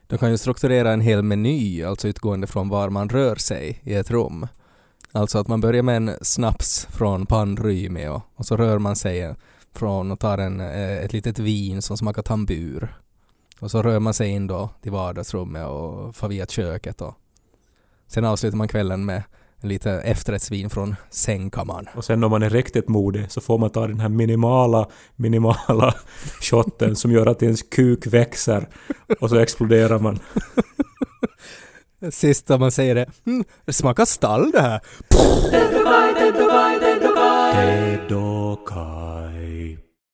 De 0.06 0.18
kan 0.18 0.30
ju 0.30 0.38
strukturera 0.38 0.92
en 0.92 1.00
hel 1.00 1.22
meny, 1.22 1.84
alltså 1.84 2.08
utgående 2.08 2.46
från 2.46 2.68
var 2.68 2.90
man 2.90 3.08
rör 3.08 3.36
sig 3.36 3.80
i 3.84 3.94
ett 3.94 4.10
rum. 4.10 4.46
Alltså 5.12 5.38
att 5.38 5.48
man 5.48 5.60
börjar 5.60 5.82
med 5.82 5.96
en 5.96 6.10
snaps 6.22 6.88
från 6.90 7.26
pannrymi 7.26 8.08
och, 8.08 8.22
och 8.34 8.46
så 8.46 8.56
rör 8.56 8.78
man 8.78 8.96
sig 8.96 9.34
från 9.72 10.12
och 10.12 10.20
tar 10.20 10.38
en, 10.38 10.60
eh, 10.60 10.98
ett 10.98 11.12
litet 11.12 11.38
vin 11.38 11.82
som 11.82 11.96
smakar 11.96 12.22
tambur. 12.22 12.96
Och 13.60 13.70
så 13.70 13.82
rör 13.82 13.98
man 13.98 14.14
sig 14.14 14.28
in 14.28 14.46
då 14.46 14.70
till 14.82 14.92
vardagsrummet 14.92 15.66
och 15.66 16.16
far 16.16 16.28
via 16.28 16.46
köket 16.46 17.00
och 17.00 17.14
Sen 18.08 18.24
avslutar 18.24 18.56
man 18.56 18.68
kvällen 18.68 19.04
med 19.04 19.22
lite 19.62 19.90
efterrättsvin 19.90 20.70
från 20.70 20.96
sängkammaren. 21.10 21.88
Och 21.94 22.04
sen 22.04 22.24
om 22.24 22.30
man 22.30 22.42
är 22.42 22.50
riktigt 22.50 22.88
modig 22.88 23.30
så 23.30 23.40
får 23.40 23.58
man 23.58 23.70
ta 23.70 23.86
den 23.86 24.00
här 24.00 24.08
minimala, 24.08 24.88
minimala 25.16 25.94
shotten 26.40 26.96
som 26.96 27.12
gör 27.12 27.26
att 27.26 27.42
ens 27.42 27.62
kuk 27.62 28.06
växer 28.06 28.68
och 29.20 29.30
så 29.30 29.36
exploderar 29.36 29.98
man. 29.98 30.18
Sista 32.10 32.58
man 32.58 32.72
säger 32.72 32.94
det, 32.94 33.06
mm, 33.26 33.44
det 33.64 33.72
smakar 33.72 34.04
stall 34.04 34.50
det 34.50 34.60
här. 34.60 34.80